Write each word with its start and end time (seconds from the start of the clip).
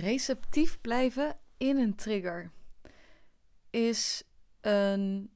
receptief 0.00 0.80
blijven 0.80 1.38
in 1.56 1.76
een 1.76 1.94
trigger 1.94 2.50
is 3.70 4.22
een. 4.60 5.32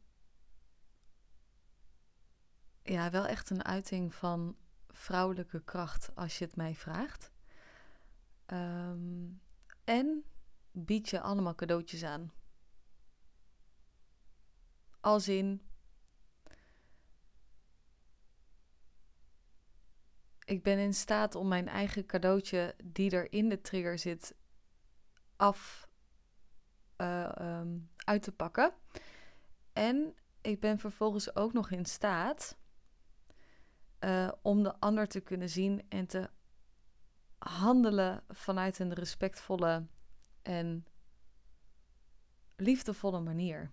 Ja, 2.82 3.10
wel 3.10 3.26
echt 3.26 3.50
een 3.50 3.64
uiting 3.64 4.14
van 4.14 4.56
vrouwelijke 4.88 5.62
kracht, 5.64 6.14
als 6.14 6.38
je 6.38 6.44
het 6.44 6.56
mij 6.56 6.74
vraagt. 6.74 7.32
Ehm, 8.46 9.28
en 9.84 10.24
bied 10.70 11.08
je 11.08 11.20
allemaal 11.20 11.54
cadeautjes 11.54 12.02
aan. 12.02 12.32
Als 15.00 15.28
in. 15.28 15.62
Ik 20.44 20.62
ben 20.62 20.78
in 20.78 20.94
staat 20.94 21.34
om 21.34 21.48
mijn 21.48 21.68
eigen 21.68 22.06
cadeautje 22.06 22.74
die 22.84 23.10
er 23.10 23.32
in 23.32 23.48
de 23.48 23.60
trigger 23.60 23.98
zit 23.98 24.34
af 25.42 25.88
uh, 26.98 27.32
um, 27.40 27.90
uit 27.96 28.22
te 28.22 28.32
pakken. 28.32 28.74
En 29.72 30.14
ik 30.40 30.60
ben 30.60 30.78
vervolgens 30.78 31.36
ook 31.36 31.52
nog 31.52 31.70
in 31.70 31.84
staat 31.84 32.56
uh, 34.00 34.32
om 34.42 34.62
de 34.62 34.80
ander 34.80 35.08
te 35.08 35.20
kunnen 35.20 35.48
zien 35.48 35.88
en 35.88 36.06
te 36.06 36.30
handelen 37.38 38.24
vanuit 38.28 38.78
een 38.78 38.92
respectvolle 38.92 39.86
en 40.42 40.86
liefdevolle 42.56 43.20
manier. 43.20 43.70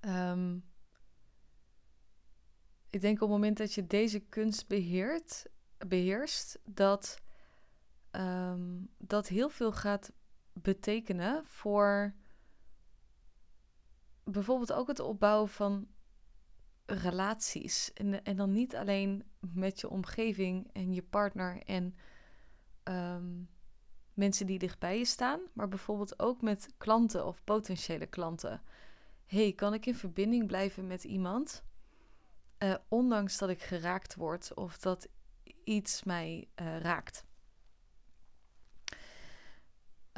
Um, 0.00 0.64
ik 2.90 3.00
denk 3.00 3.14
op 3.14 3.20
het 3.20 3.30
moment 3.30 3.56
dat 3.56 3.74
je 3.74 3.86
deze 3.86 4.20
kunst 4.20 4.68
beheerst, 5.88 6.58
dat 6.64 7.18
um, 8.12 8.88
dat 8.98 9.28
heel 9.28 9.48
veel 9.48 9.72
gaat 9.72 10.12
betekenen 10.52 11.46
voor 11.46 12.14
bijvoorbeeld 14.24 14.72
ook 14.72 14.88
het 14.88 15.00
opbouwen 15.00 15.48
van 15.48 15.88
relaties. 16.86 17.92
En, 17.92 18.24
en 18.24 18.36
dan 18.36 18.52
niet 18.52 18.76
alleen 18.76 19.24
met 19.40 19.80
je 19.80 19.88
omgeving 19.88 20.70
en 20.72 20.92
je 20.92 21.02
partner 21.02 21.62
en 21.62 21.94
um, 22.84 23.48
mensen 24.14 24.46
die 24.46 24.58
dichtbij 24.58 24.98
je 24.98 25.04
staan, 25.04 25.40
maar 25.52 25.68
bijvoorbeeld 25.68 26.18
ook 26.18 26.42
met 26.42 26.68
klanten 26.78 27.26
of 27.26 27.44
potentiële 27.44 28.06
klanten. 28.06 28.62
hey, 29.26 29.52
kan 29.52 29.74
ik 29.74 29.86
in 29.86 29.94
verbinding 29.94 30.46
blijven 30.46 30.86
met 30.86 31.04
iemand, 31.04 31.64
uh, 32.58 32.74
ondanks 32.88 33.38
dat 33.38 33.48
ik 33.48 33.62
geraakt 33.62 34.14
word 34.14 34.54
of 34.54 34.78
dat 34.78 35.08
iets 35.64 36.02
mij 36.02 36.48
uh, 36.60 36.78
raakt? 36.80 37.24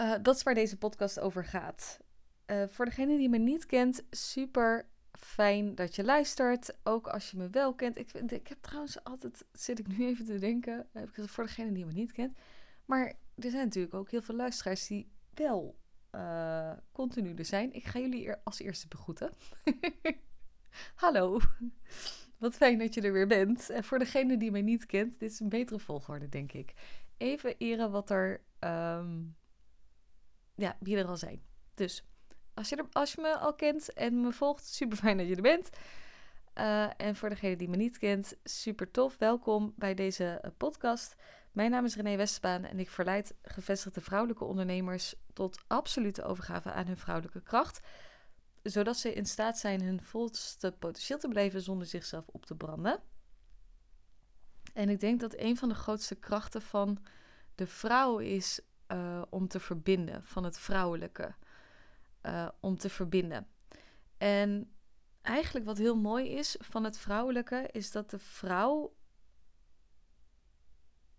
Uh, 0.03 0.15
dat 0.23 0.37
is 0.37 0.43
waar 0.43 0.55
deze 0.55 0.79
podcast 0.79 1.21
over 1.21 1.45
gaat. 1.45 2.01
Uh, 2.47 2.63
voor 2.67 2.85
degene 2.85 3.17
die 3.17 3.29
me 3.29 3.39
niet 3.39 3.67
kent, 3.67 4.03
super 4.11 4.87
fijn 5.13 5.75
dat 5.75 5.95
je 5.95 6.05
luistert. 6.05 6.77
Ook 6.83 7.07
als 7.07 7.31
je 7.31 7.37
me 7.37 7.51
wel 7.51 7.75
kent. 7.75 7.99
Ik, 7.99 8.13
ik 8.13 8.49
heb 8.49 8.59
trouwens 8.61 9.05
altijd, 9.05 9.45
zit 9.53 9.79
ik 9.79 9.87
nu 9.87 10.07
even 10.07 10.25
te 10.25 10.39
denken, 10.39 10.87
heb 10.93 11.17
ik 11.17 11.29
voor 11.29 11.45
degene 11.45 11.73
die 11.73 11.87
me 11.87 11.93
niet 11.93 12.13
kent. 12.13 12.39
Maar 12.85 13.07
er 13.39 13.51
zijn 13.51 13.65
natuurlijk 13.65 13.95
ook 13.95 14.11
heel 14.11 14.23
veel 14.23 14.35
luisteraars 14.35 14.87
die 14.87 15.13
wel 15.35 15.77
uh, 16.15 16.73
continu 16.93 17.35
er 17.35 17.45
zijn. 17.45 17.73
Ik 17.73 17.85
ga 17.85 17.99
jullie 17.99 18.33
als 18.45 18.61
eerste 18.61 18.89
begroeten. 18.89 19.31
Hallo. 20.95 21.41
Wat 22.39 22.55
fijn 22.55 22.79
dat 22.79 22.95
je 22.95 23.01
er 23.01 23.13
weer 23.13 23.27
bent. 23.27 23.71
En 23.71 23.85
voor 23.85 23.99
degene 23.99 24.37
die 24.37 24.51
mij 24.51 24.63
niet 24.63 24.87
kent, 24.87 25.19
dit 25.19 25.31
is 25.31 25.41
een 25.41 25.49
betere 25.49 25.79
volgorde, 25.79 26.29
denk 26.29 26.53
ik. 26.53 26.75
Even 27.17 27.55
eren 27.59 27.91
wat 27.91 28.11
er 28.11 28.41
um, 28.61 29.37
ja, 30.55 30.77
wie 30.81 30.97
er 30.97 31.07
al 31.07 31.17
zijn. 31.17 31.43
Dus 31.75 32.05
als 32.55 32.69
je, 32.69 32.85
als 32.93 33.13
je 33.13 33.21
me 33.21 33.37
al 33.37 33.55
kent 33.55 33.93
en 33.93 34.21
me 34.21 34.33
volgt, 34.33 34.67
super 34.67 34.97
fijn 34.97 35.17
dat 35.17 35.29
je 35.29 35.37
er 35.37 35.43
bent. 35.43 35.71
Uh, 36.59 37.01
en 37.01 37.17
voor 37.17 37.29
degene 37.29 37.57
die 37.57 37.69
me 37.69 37.77
niet 37.77 37.99
kent, 37.99 38.35
super 38.45 38.91
tof. 38.91 39.19
Welkom 39.19 39.73
bij 39.77 39.95
deze 39.95 40.25
eh, 40.25 40.51
podcast. 40.57 41.15
Mijn 41.53 41.71
naam 41.71 41.85
is 41.85 41.97
René 41.97 42.17
Westbaan 42.17 42.65
en 42.65 42.79
ik 42.79 42.91
verleid 42.91 43.35
gevestigde 43.43 44.01
vrouwelijke 44.01 44.45
ondernemers 44.45 45.15
tot 45.33 45.63
absolute 45.67 46.23
overgave 46.23 46.73
aan 46.73 46.87
hun 46.87 46.97
vrouwelijke 46.97 47.43
kracht. 47.43 47.81
Zodat 48.63 48.97
ze 48.97 49.13
in 49.13 49.27
staat 49.27 49.59
zijn 49.59 49.83
hun 49.83 50.03
volste 50.03 50.73
potentieel 50.79 51.19
te 51.19 51.29
beleven 51.29 51.63
zonder 51.63 51.87
zichzelf 51.87 52.25
op 52.27 52.47
te 52.47 52.55
branden. 52.55 53.03
En 54.73 54.89
ik 54.89 55.01
denk 55.01 55.21
dat 55.21 55.37
een 55.37 55.57
van 55.57 55.69
de 55.69 55.75
grootste 55.75 56.15
krachten 56.15 56.63
van 56.63 56.99
de 57.55 57.67
vrouw 57.67 58.19
is 58.19 58.61
uh, 58.93 59.23
om 59.31 59.49
te 59.49 59.61
verbinden, 59.61 60.25
van 60.25 60.45
het 60.45 60.59
vrouwelijke. 60.59 61.35
Uh, 62.23 62.49
om 62.61 62.77
te 62.77 62.89
verbinden. 62.89 63.47
En 64.19 64.75
eigenlijk 65.23 65.67
wat 65.67 65.79
heel 65.79 65.97
mooi 65.97 66.29
is 66.29 66.57
van 66.59 66.85
het 66.85 66.99
vrouwelijke, 66.99 67.69
is 67.73 67.91
dat 67.91 68.11
de 68.11 68.19
vrouw 68.19 68.97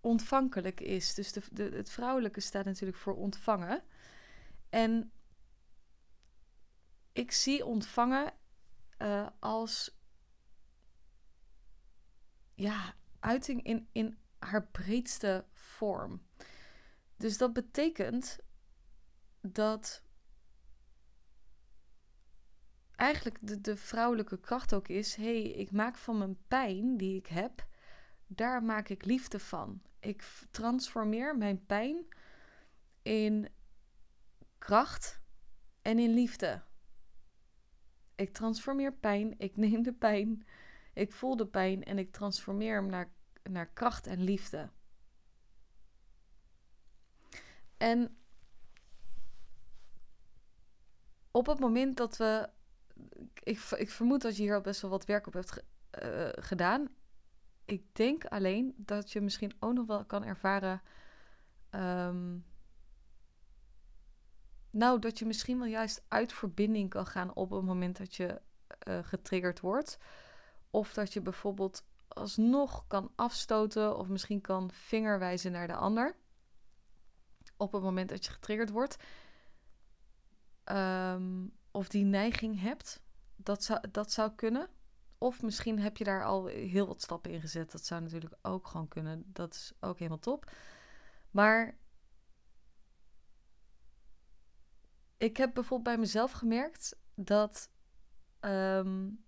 ontvankelijk 0.01 0.81
is. 0.81 1.13
Dus 1.13 1.31
de, 1.31 1.63
het 1.63 1.91
vrouwelijke 1.91 2.39
staat 2.39 2.65
natuurlijk 2.65 2.97
voor 2.97 3.15
ontvangen. 3.15 3.83
En 4.69 5.11
ik 7.11 7.31
zie 7.31 7.65
ontvangen 7.65 8.33
uh, 8.99 9.27
als 9.39 9.97
ja, 12.55 12.95
uiting 13.19 13.63
in, 13.63 13.87
in 13.91 14.17
haar 14.39 14.67
breedste 14.67 15.45
vorm. 15.51 16.21
Dus 17.23 17.37
dat 17.37 17.53
betekent 17.53 18.39
dat 19.41 20.03
eigenlijk 22.95 23.37
de, 23.41 23.61
de 23.61 23.77
vrouwelijke 23.77 24.39
kracht 24.39 24.73
ook 24.73 24.87
is: 24.87 25.15
hé, 25.15 25.23
hey, 25.23 25.51
ik 25.51 25.71
maak 25.71 25.95
van 25.95 26.17
mijn 26.17 26.37
pijn 26.47 26.97
die 26.97 27.17
ik 27.17 27.27
heb, 27.27 27.67
daar 28.27 28.63
maak 28.63 28.89
ik 28.89 29.05
liefde 29.05 29.39
van. 29.39 29.81
Ik 29.99 30.23
transformeer 30.51 31.37
mijn 31.37 31.65
pijn 31.65 32.05
in 33.01 33.49
kracht 34.57 35.21
en 35.81 35.99
in 35.99 36.13
liefde. 36.13 36.63
Ik 38.15 38.33
transformeer 38.33 38.93
pijn, 38.93 39.39
ik 39.39 39.57
neem 39.57 39.83
de 39.83 39.93
pijn, 39.93 40.47
ik 40.93 41.11
voel 41.11 41.35
de 41.35 41.47
pijn 41.47 41.83
en 41.83 41.97
ik 41.97 42.11
transformeer 42.11 42.75
hem 42.75 42.89
naar, 42.89 43.11
naar 43.43 43.67
kracht 43.67 44.07
en 44.07 44.21
liefde. 44.21 44.69
En 47.83 48.17
op 51.31 51.45
het 51.45 51.59
moment 51.59 51.97
dat 51.97 52.17
we. 52.17 52.49
Ik, 53.33 53.59
ik 53.59 53.89
vermoed 53.89 54.21
dat 54.21 54.35
je 54.37 54.43
hier 54.43 54.55
al 54.55 54.61
best 54.61 54.81
wel 54.81 54.91
wat 54.91 55.05
werk 55.05 55.27
op 55.27 55.33
hebt 55.33 55.63
uh, 56.03 56.29
gedaan. 56.31 56.89
Ik 57.65 57.95
denk 57.95 58.25
alleen 58.25 58.73
dat 58.77 59.11
je 59.11 59.21
misschien 59.21 59.53
ook 59.59 59.73
nog 59.73 59.85
wel 59.85 60.05
kan 60.05 60.23
ervaren. 60.23 60.81
Um, 61.71 62.45
nou, 64.69 64.99
dat 64.99 65.19
je 65.19 65.25
misschien 65.25 65.57
wel 65.57 65.67
juist 65.67 66.05
uit 66.07 66.33
verbinding 66.33 66.89
kan 66.89 67.05
gaan 67.05 67.33
op 67.33 67.49
het 67.49 67.63
moment 67.63 67.97
dat 67.97 68.15
je 68.15 68.41
uh, 68.87 68.99
getriggerd 69.01 69.59
wordt. 69.59 69.97
Of 70.69 70.93
dat 70.93 71.13
je 71.13 71.21
bijvoorbeeld 71.21 71.85
alsnog 72.07 72.87
kan 72.87 73.11
afstoten 73.15 73.97
of 73.97 74.07
misschien 74.07 74.41
kan 74.41 74.71
vingerwijzen 74.71 75.51
naar 75.51 75.67
de 75.67 75.75
ander 75.75 76.21
op 77.63 77.71
het 77.71 77.83
moment 77.83 78.09
dat 78.09 78.25
je 78.25 78.31
getriggerd 78.31 78.69
wordt. 78.69 79.03
Um, 80.71 81.53
of 81.71 81.87
die 81.87 82.05
neiging 82.05 82.61
hebt. 82.61 83.01
Dat 83.35 83.63
zou, 83.63 83.89
dat 83.91 84.11
zou 84.11 84.31
kunnen. 84.35 84.69
Of 85.17 85.41
misschien 85.41 85.79
heb 85.79 85.97
je 85.97 86.03
daar 86.03 86.25
al 86.25 86.45
heel 86.45 86.87
wat 86.87 87.01
stappen 87.01 87.31
in 87.31 87.41
gezet. 87.41 87.71
Dat 87.71 87.85
zou 87.85 88.01
natuurlijk 88.01 88.35
ook 88.41 88.67
gewoon 88.67 88.87
kunnen. 88.87 89.23
Dat 89.27 89.53
is 89.53 89.73
ook 89.79 89.97
helemaal 89.97 90.19
top. 90.19 90.51
Maar 91.31 91.77
ik 95.17 95.37
heb 95.37 95.53
bijvoorbeeld 95.53 95.95
bij 95.95 95.97
mezelf 95.97 96.31
gemerkt 96.31 96.95
dat 97.15 97.69
um, 98.41 99.23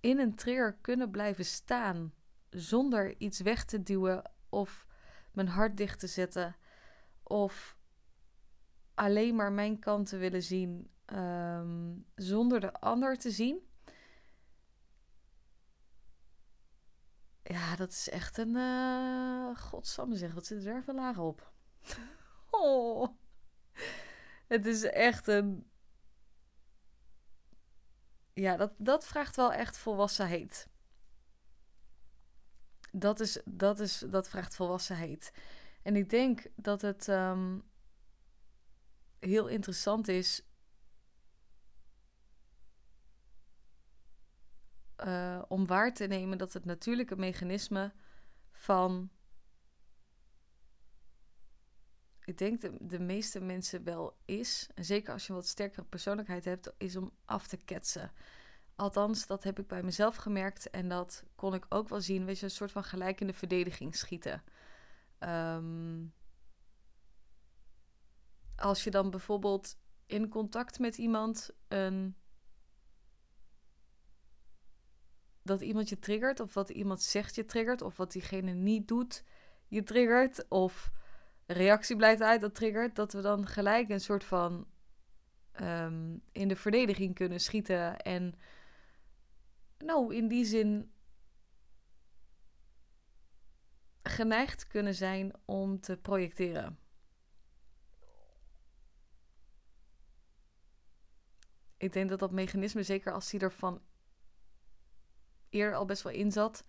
in 0.00 0.18
een 0.18 0.34
trigger 0.34 0.78
kunnen 0.80 1.10
blijven 1.10 1.44
staan 1.44 2.12
zonder 2.50 3.18
iets 3.18 3.40
weg 3.40 3.64
te 3.64 3.82
duwen 3.82 4.30
of 4.48 4.86
mijn 5.32 5.48
hart 5.48 5.76
dicht 5.76 5.98
te 5.98 6.06
zetten 6.06 6.56
of 7.28 7.78
alleen 8.94 9.34
maar 9.34 9.52
mijn 9.52 9.78
kant 9.78 10.08
te 10.08 10.16
willen 10.16 10.42
zien 10.42 10.90
um, 11.12 12.06
zonder 12.14 12.60
de 12.60 12.72
ander 12.72 13.16
te 13.16 13.30
zien. 13.30 13.66
Ja, 17.42 17.76
dat 17.76 17.90
is 17.90 18.08
echt 18.08 18.38
een. 18.38 18.54
Uh, 18.54 19.56
godsamme 19.56 20.16
zeg, 20.16 20.34
wat 20.34 20.46
zit 20.46 20.64
er 20.64 20.84
van 20.84 20.94
laag 20.94 21.18
op? 21.18 21.52
oh. 22.50 23.08
Het 24.46 24.66
is 24.66 24.82
echt 24.82 25.26
een. 25.26 25.70
Ja, 28.32 28.56
dat, 28.56 28.72
dat 28.76 29.06
vraagt 29.06 29.36
wel 29.36 29.52
echt 29.52 29.78
volwassenheid. 29.78 30.68
Dat, 32.92 33.20
is, 33.20 33.40
dat, 33.44 33.80
is, 33.80 33.98
dat 33.98 34.28
vraagt 34.28 34.54
volwassenheid. 34.54 35.32
En 35.82 35.96
ik 35.96 36.10
denk 36.10 36.46
dat 36.56 36.80
het 36.80 37.08
ehm, 37.08 37.58
heel 39.18 39.46
interessant 39.46 40.08
is 40.08 40.48
uh, 45.04 45.42
om 45.48 45.66
waar 45.66 45.94
te 45.94 46.06
nemen 46.06 46.38
dat 46.38 46.52
het 46.52 46.64
natuurlijke 46.64 47.16
mechanisme 47.16 47.92
van. 48.50 49.10
Ik 52.24 52.38
denk 52.38 52.60
de, 52.60 52.76
de 52.80 52.98
meeste 52.98 53.40
mensen 53.40 53.84
wel 53.84 54.16
is, 54.24 54.68
en 54.74 54.84
zeker 54.84 55.12
als 55.12 55.22
je 55.22 55.28
een 55.28 55.34
wat 55.34 55.46
sterkere 55.46 55.84
persoonlijkheid 55.84 56.44
hebt, 56.44 56.72
is 56.78 56.96
om 56.96 57.12
af 57.24 57.46
te 57.46 57.56
ketsen. 57.56 58.12
Althans, 58.76 59.26
dat 59.26 59.42
heb 59.42 59.58
ik 59.58 59.66
bij 59.66 59.82
mezelf 59.82 60.16
gemerkt 60.16 60.70
en 60.70 60.88
dat 60.88 61.24
kon 61.34 61.54
ik 61.54 61.66
ook 61.68 61.88
wel 61.88 62.00
zien. 62.00 62.24
Weet 62.24 62.38
je, 62.38 62.44
een 62.44 62.50
soort 62.50 62.72
van 62.72 62.84
gelijkende 62.84 63.32
verdediging 63.32 63.96
schieten. 63.96 64.42
Um, 65.20 66.12
als 68.56 68.84
je 68.84 68.90
dan 68.90 69.10
bijvoorbeeld 69.10 69.78
in 70.06 70.28
contact 70.28 70.78
met 70.78 70.98
iemand 70.98 71.50
een. 71.68 72.16
dat 75.42 75.60
iemand 75.60 75.88
je 75.88 75.98
triggert, 75.98 76.40
of 76.40 76.54
wat 76.54 76.68
iemand 76.68 77.02
zegt 77.02 77.34
je 77.34 77.44
triggert, 77.44 77.82
of 77.82 77.96
wat 77.96 78.12
diegene 78.12 78.52
niet 78.52 78.88
doet 78.88 79.24
je 79.68 79.82
triggert, 79.82 80.48
of 80.48 80.90
reactie 81.46 81.96
blijft 81.96 82.22
uit 82.22 82.40
dat 82.40 82.54
triggert, 82.54 82.96
dat 82.96 83.12
we 83.12 83.20
dan 83.20 83.46
gelijk 83.46 83.88
een 83.88 84.00
soort 84.00 84.24
van 84.24 84.66
ehm, 85.52 86.16
in 86.32 86.48
de 86.48 86.56
verdediging 86.56 87.14
kunnen 87.14 87.40
schieten 87.40 87.98
en 87.98 88.34
nou 89.78 90.14
in 90.14 90.28
die 90.28 90.44
zin 90.44 90.92
geneigd 94.08 94.66
kunnen 94.66 94.94
zijn 94.94 95.32
om 95.44 95.80
te 95.80 95.96
projecteren. 95.96 96.78
ik 101.78 101.92
denk 101.92 102.08
dat 102.08 102.18
dat 102.18 102.30
mechanisme, 102.30 102.82
zeker 102.82 103.12
als 103.12 103.30
hij 103.30 103.40
er 103.40 103.52
van 103.52 103.80
eerder 105.48 105.76
al 105.76 105.84
best 105.84 106.02
wel 106.02 106.12
in 106.12 106.32
zat 106.32 106.64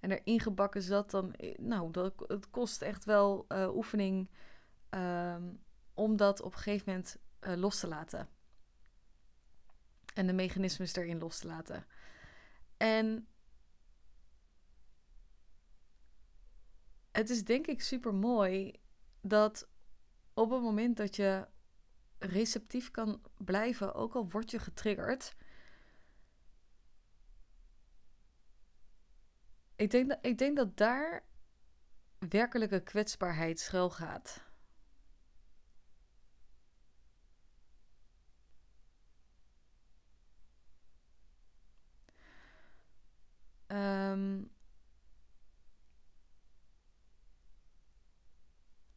en 0.00 0.10
er 0.10 0.20
ingebakken 0.24 0.82
zat, 0.82 1.10
dan, 1.10 1.34
eh, 1.34 1.58
nou, 1.58 1.90
dat, 1.90 2.24
het 2.26 2.50
kost 2.50 2.82
echt 2.82 3.04
wel 3.04 3.44
uh, 3.48 3.74
oefening 3.74 4.30
um, 4.90 5.62
om 5.94 6.16
dat 6.16 6.40
op 6.40 6.52
een 6.52 6.58
gegeven 6.58 6.84
moment 6.86 7.16
uh, 7.40 7.56
los 7.56 7.80
te 7.80 7.88
laten. 7.88 8.28
En 10.14 10.26
de 10.26 10.32
mechanismes 10.32 10.94
erin 10.94 11.18
los 11.18 11.38
te 11.38 11.46
laten. 11.46 11.86
En 12.76 13.28
het 17.12 17.30
is 17.30 17.44
denk 17.44 17.66
ik 17.66 17.80
super 17.82 18.14
mooi 18.14 18.80
dat 19.20 19.68
op 20.34 20.50
het 20.50 20.62
moment 20.62 20.96
dat 20.96 21.16
je 21.16 21.46
receptief 22.18 22.90
kan 22.90 23.20
blijven, 23.36 23.94
ook 23.94 24.14
al 24.14 24.28
word 24.30 24.50
je 24.50 24.58
getriggerd. 24.58 25.34
Ik 29.76 29.90
denk 29.90 30.08
dat, 30.08 30.18
ik 30.22 30.38
denk 30.38 30.56
dat 30.56 30.76
daar 30.76 31.24
werkelijke 32.28 32.80
kwetsbaarheid 32.80 33.60
schuil 33.60 33.90
gaat. 33.90 34.48
Um, 43.66 44.50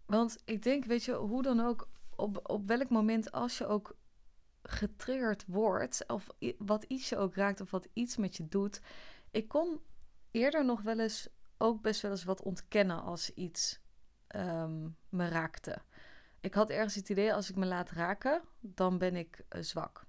want 0.05 0.37
ik 0.45 0.63
denk, 0.63 0.85
weet 0.85 1.03
je, 1.03 1.13
hoe 1.13 1.41
dan 1.41 1.59
ook, 1.59 1.87
op, 2.15 2.49
op 2.49 2.67
welk 2.67 2.89
moment 2.89 3.31
als 3.31 3.57
je 3.57 3.67
ook 3.67 3.95
getriggerd 4.63 5.45
wordt, 5.47 6.03
of 6.07 6.27
wat 6.57 6.83
iets 6.83 7.09
je 7.09 7.17
ook 7.17 7.35
raakt, 7.35 7.61
of 7.61 7.71
wat 7.71 7.87
iets 7.93 8.17
met 8.17 8.37
je 8.37 8.47
doet. 8.47 8.81
Ik 9.31 9.47
kon 9.47 9.81
eerder 10.31 10.65
nog 10.65 10.81
wel 10.81 10.99
eens 10.99 11.27
ook 11.57 11.81
best 11.81 12.01
wel 12.01 12.11
eens 12.11 12.23
wat 12.23 12.41
ontkennen 12.41 13.01
als 13.01 13.33
iets 13.33 13.79
ehm, 14.27 14.89
me 15.09 15.27
raakte. 15.27 15.81
Ik 16.39 16.53
had 16.53 16.69
ergens 16.69 16.95
het 16.95 17.09
idee, 17.09 17.33
als 17.33 17.49
ik 17.49 17.55
me 17.55 17.65
laat 17.65 17.91
raken, 17.91 18.41
dan 18.59 18.97
ben 18.97 19.15
ik 19.15 19.45
uh, 19.49 19.61
zwak. 19.61 20.05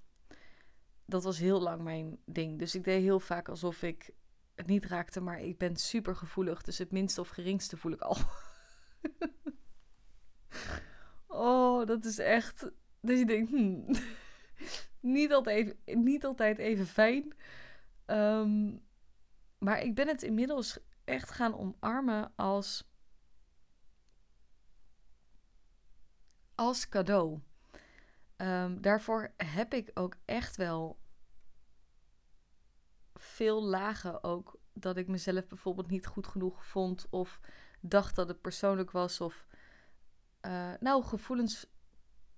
Dat 1.07 1.25
was 1.25 1.39
heel 1.39 1.61
lang 1.61 1.83
mijn 1.83 2.19
ding. 2.25 2.59
Dus 2.59 2.75
ik 2.75 2.85
deed 2.85 3.03
heel 3.03 3.21
vaak 3.21 3.49
alsof 3.49 3.83
ik 3.83 4.11
het 4.55 4.67
niet 4.67 4.85
raakte, 4.85 5.21
maar 5.21 5.41
ik 5.41 5.59
ben 5.59 5.77
super 5.77 6.17
gevoelig. 6.17 6.63
Dus 6.63 6.79
het 6.79 6.91
minste 6.91 7.21
of 7.21 7.29
geringste 7.29 7.77
voel 7.77 7.93
ik 7.93 8.01
al. 8.01 8.17
Oh, 11.27 11.87
dat 11.87 12.05
is 12.05 12.19
echt. 12.19 12.71
Dat 13.01 13.19
je 13.19 13.27
denkt, 13.27 13.51
hmm, 13.51 13.87
niet, 15.01 15.33
altijd 15.33 15.77
even, 15.87 16.05
niet 16.05 16.25
altijd 16.25 16.59
even 16.59 16.87
fijn. 16.87 17.35
Um, 18.07 18.83
maar 19.59 19.83
ik 19.83 19.95
ben 19.95 20.09
het 20.09 20.23
inmiddels 20.23 20.79
echt 21.05 21.31
gaan 21.31 21.59
omarmen 21.59 22.33
als. 22.37 22.93
als 26.55 26.89
cadeau. 26.89 27.41
Um, 28.37 28.81
daarvoor 28.81 29.33
heb 29.37 29.75
ik 29.75 29.91
ook 29.95 30.17
echt 30.25 30.57
wel 30.57 30.99
veel 33.15 33.63
lagen 33.63 34.25
ook 34.25 34.59
dat 34.73 34.97
ik 34.97 35.09
mezelf 35.09 35.47
bijvoorbeeld 35.47 35.91
niet 35.91 36.07
goed 36.07 36.27
genoeg 36.27 36.67
vond 36.67 37.07
of 37.11 37.41
dacht 37.81 38.17
dat 38.17 38.29
het 38.29 38.41
persoonlijk 38.41 38.91
was 38.91 39.21
of 39.21 39.47
uh, 40.47 40.73
nou, 40.81 41.05
gevoelens 41.05 41.67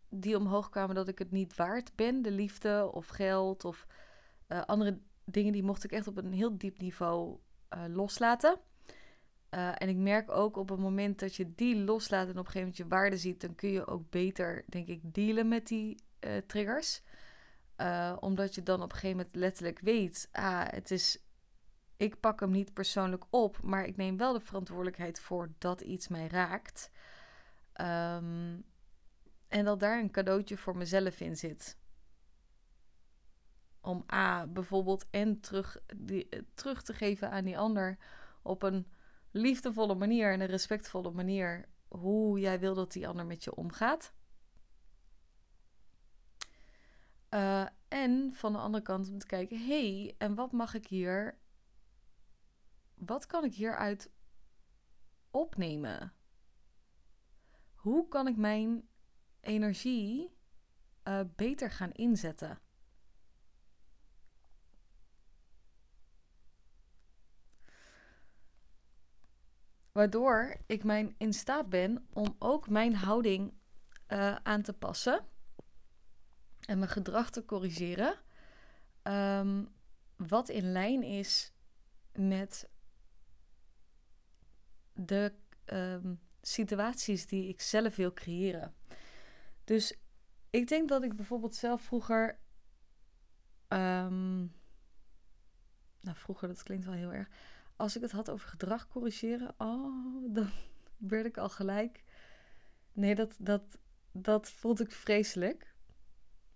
die 0.08 0.37
omhoog 0.37 0.69
kwamen 0.69 0.94
dat 0.94 1.08
ik 1.08 1.19
het 1.19 1.31
niet 1.31 1.56
waard 1.56 1.94
ben. 1.94 2.23
De 2.23 2.31
liefde 2.31 2.91
of 2.93 3.06
geld 3.06 3.64
of 3.64 3.87
uh, 4.49 4.61
andere 4.61 4.99
dingen, 5.25 5.53
die 5.53 5.62
mocht 5.62 5.85
ik 5.85 5.93
echt 5.93 6.06
op 6.06 6.17
een 6.17 6.32
heel 6.32 6.58
diep 6.58 6.79
niveau 6.79 7.38
uh, 7.75 7.85
loslaten. 7.88 8.58
en 9.50 9.88
ik 9.88 9.97
merk 9.97 10.31
ook 10.31 10.56
op 10.56 10.69
het 10.69 10.79
moment 10.79 11.19
dat 11.19 11.35
je 11.35 11.55
die 11.55 11.76
loslaat 11.76 12.29
en 12.29 12.31
op 12.31 12.37
een 12.37 12.44
gegeven 12.44 12.61
moment 12.61 12.76
je 12.76 12.87
waarde 12.87 13.17
ziet, 13.17 13.41
dan 13.41 13.55
kun 13.55 13.70
je 13.70 13.87
ook 13.87 14.11
beter, 14.11 14.64
denk 14.67 14.88
ik, 14.88 15.00
dealen 15.02 15.49
met 15.49 15.67
die 15.67 16.00
triggers. 16.47 17.02
omdat 18.20 18.55
je 18.55 18.62
dan 18.62 18.82
op 18.82 18.93
een 18.93 18.99
gegeven 18.99 19.17
moment 19.17 19.37
letterlijk 19.37 19.81
weet, 19.81 20.29
ah, 20.32 20.64
het 20.69 20.91
is 20.91 21.26
ik 21.97 22.20
pak 22.20 22.41
hem 22.41 22.50
niet 22.50 22.73
persoonlijk 22.73 23.25
op, 23.31 23.62
maar 23.62 23.85
ik 23.85 23.97
neem 23.97 24.17
wel 24.17 24.32
de 24.32 24.41
verantwoordelijkheid 24.41 25.20
voor 25.20 25.50
dat 25.59 25.81
iets 25.81 26.09
mij 26.09 26.26
raakt. 26.26 26.91
Um, 27.81 28.64
en 29.49 29.64
dat 29.64 29.80
daar 29.80 29.99
een 29.99 30.11
cadeautje 30.11 30.56
voor 30.56 30.76
mezelf 30.76 31.21
in 31.21 31.37
zit. 31.37 31.78
Om 33.80 34.04
A, 34.12 34.47
bijvoorbeeld 34.47 35.06
en 35.11 35.40
terug, 35.40 35.78
die, 35.97 36.28
eh, 36.28 36.42
terug 36.54 36.83
te 36.83 36.92
geven 36.92 37.30
aan 37.30 37.45
die 37.45 37.59
ander 37.59 37.99
op 38.42 38.62
een 38.62 38.87
liefdevolle 39.30 39.95
manier 39.95 40.33
en 40.33 40.40
een 40.40 40.47
respectvolle 40.47 41.11
manier 41.11 41.68
hoe 41.88 42.40
jij 42.40 42.61
wil 42.61 42.75
dat 42.75 42.92
die 42.92 43.09
ander 43.09 43.26
met 43.26 43.45
je 43.45 43.54
omgaat. 43.54 44.12
Uh, 47.30 47.66
en 47.88 48.33
van 48.35 48.52
de 48.52 48.59
andere 48.59 48.83
kant 48.83 49.11
om 49.11 49.18
te 49.18 49.26
kijken, 49.26 49.59
hé, 49.59 50.02
hey, 50.02 50.14
en 50.18 50.35
wat 50.35 50.52
mag 50.52 50.75
ik 50.75 50.87
hier, 50.87 51.38
wat 52.95 53.26
kan 53.26 53.45
ik 53.45 53.54
hieruit 53.54 54.11
opnemen? 55.30 56.15
Hoe 57.87 58.09
kan 58.09 58.26
ik 58.26 58.37
mijn 58.37 58.88
energie 59.40 60.37
uh, 61.05 61.21
beter 61.37 61.71
gaan 61.71 61.93
inzetten? 61.93 62.61
Waardoor 69.93 70.57
ik 70.66 70.85
mijn 70.85 71.14
in 71.19 71.33
staat 71.33 71.69
ben 71.69 72.07
om 72.12 72.37
ook 72.38 72.69
mijn 72.69 72.95
houding 72.95 73.52
uh, 74.09 74.37
aan 74.37 74.62
te 74.62 74.73
passen 74.73 75.25
en 76.61 76.78
mijn 76.78 76.90
gedrag 76.90 77.31
te 77.31 77.45
corrigeren. 77.45 78.19
Um, 79.02 79.75
wat 80.16 80.49
in 80.49 80.73
lijn 80.73 81.02
is 81.02 81.52
met 82.12 82.69
de 84.93 85.33
um, 85.64 86.21
situaties 86.47 87.26
die 87.26 87.49
ik 87.49 87.61
zelf 87.61 87.97
wil 87.97 88.12
creëren. 88.12 88.75
Dus 89.65 89.97
ik 90.50 90.69
denk 90.69 90.88
dat 90.88 91.03
ik 91.03 91.17
bijvoorbeeld 91.17 91.55
zelf 91.55 91.83
vroeger. 91.83 92.38
Um, 93.69 94.55
nou, 96.00 96.17
vroeger, 96.17 96.49
dat 96.49 96.62
klinkt 96.62 96.85
wel 96.85 96.95
heel 96.95 97.12
erg. 97.12 97.29
Als 97.76 97.97
ik 97.97 98.03
het 98.03 98.11
had 98.11 98.31
over 98.31 98.49
gedrag 98.49 98.88
corrigeren, 98.88 99.55
oh, 99.59 100.35
dan 100.35 100.50
werd 100.97 101.26
ik 101.26 101.37
al 101.37 101.49
gelijk. 101.49 102.05
Nee, 102.93 103.15
dat, 103.15 103.37
dat, 103.38 103.79
dat 104.12 104.50
vond 104.50 104.81
ik 104.81 104.93
vreselijk. 104.93 105.75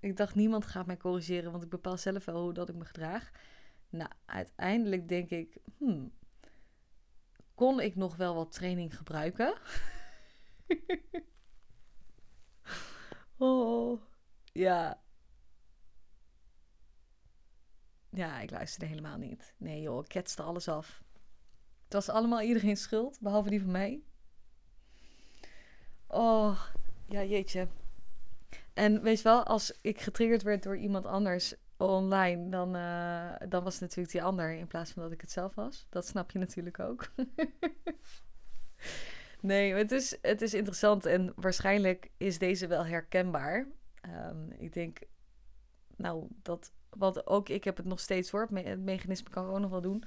Ik 0.01 0.17
dacht, 0.17 0.35
niemand 0.35 0.67
gaat 0.67 0.87
mij 0.87 0.97
corrigeren, 0.97 1.51
want 1.51 1.63
ik 1.63 1.69
bepaal 1.69 1.97
zelf 1.97 2.25
wel 2.25 2.43
hoe 2.43 2.53
dat 2.53 2.69
ik 2.69 2.75
me 2.75 2.85
gedraag. 2.85 3.31
Nou, 3.89 4.11
uiteindelijk 4.25 5.09
denk 5.09 5.31
ik, 5.31 5.57
hmm, 5.77 6.13
kon 7.61 7.81
ik 7.81 7.97
nog 7.97 8.17
wel 8.17 8.35
wat 8.35 8.53
training 8.53 8.97
gebruiken. 8.97 9.55
oh, 13.37 14.01
ja. 14.53 15.03
Ja, 18.11 18.41
ik 18.41 18.51
luisterde 18.51 18.87
helemaal 18.87 19.17
niet. 19.17 19.55
Nee 19.57 19.81
joh, 19.81 19.99
ik 19.99 20.09
ketste 20.09 20.43
alles 20.43 20.69
af. 20.69 21.03
Het 21.85 21.93
was 21.93 22.09
allemaal 22.09 22.41
iedereen 22.41 22.77
schuld, 22.77 23.21
behalve 23.21 23.51
die 23.51 23.61
van 23.61 23.71
mij. 23.71 24.03
Oh, 26.07 26.67
ja 27.09 27.25
jeetje. 27.25 27.69
En 28.75 29.03
weet 29.03 29.17
je 29.17 29.23
wel, 29.23 29.45
als 29.45 29.79
ik 29.81 30.01
getriggerd 30.01 30.43
werd 30.43 30.63
door 30.63 30.77
iemand 30.77 31.07
anders 31.07 31.55
online, 31.89 32.49
dan, 32.49 32.77
uh, 32.77 33.33
dan 33.49 33.65
was 33.65 33.79
natuurlijk 33.79 34.13
die 34.13 34.23
ander 34.23 34.53
in 34.53 34.67
plaats 34.67 34.91
van 34.91 35.03
dat 35.03 35.13
ik 35.13 35.21
het 35.21 35.31
zelf 35.31 35.55
was. 35.55 35.87
Dat 35.89 36.07
snap 36.07 36.31
je 36.31 36.39
natuurlijk 36.39 36.79
ook. 36.79 37.11
nee, 39.41 39.75
het 39.75 39.93
is, 39.93 40.19
het 40.23 40.43
is 40.43 40.55
interessant 40.55 41.07
en 41.07 41.33
waarschijnlijk 41.37 42.11
is 42.17 42.39
deze 42.39 42.67
wel 42.67 42.87
herkenbaar. 42.87 43.67
Um, 44.07 44.51
ik 44.59 44.73
denk, 44.73 44.99
nou, 45.97 46.27
dat, 46.43 46.73
want 46.91 47.27
ook 47.27 47.49
ik 47.49 47.65
heb 47.65 47.77
het 47.77 47.87
nog 47.87 48.01
steeds 48.01 48.31
hoor. 48.31 48.49
Het 48.53 48.81
mechanisme 48.81 49.31
kan 49.31 49.45
ik 49.45 49.51
ook 49.51 49.59
nog 49.59 49.71
wel 49.71 49.81
doen. 49.81 50.05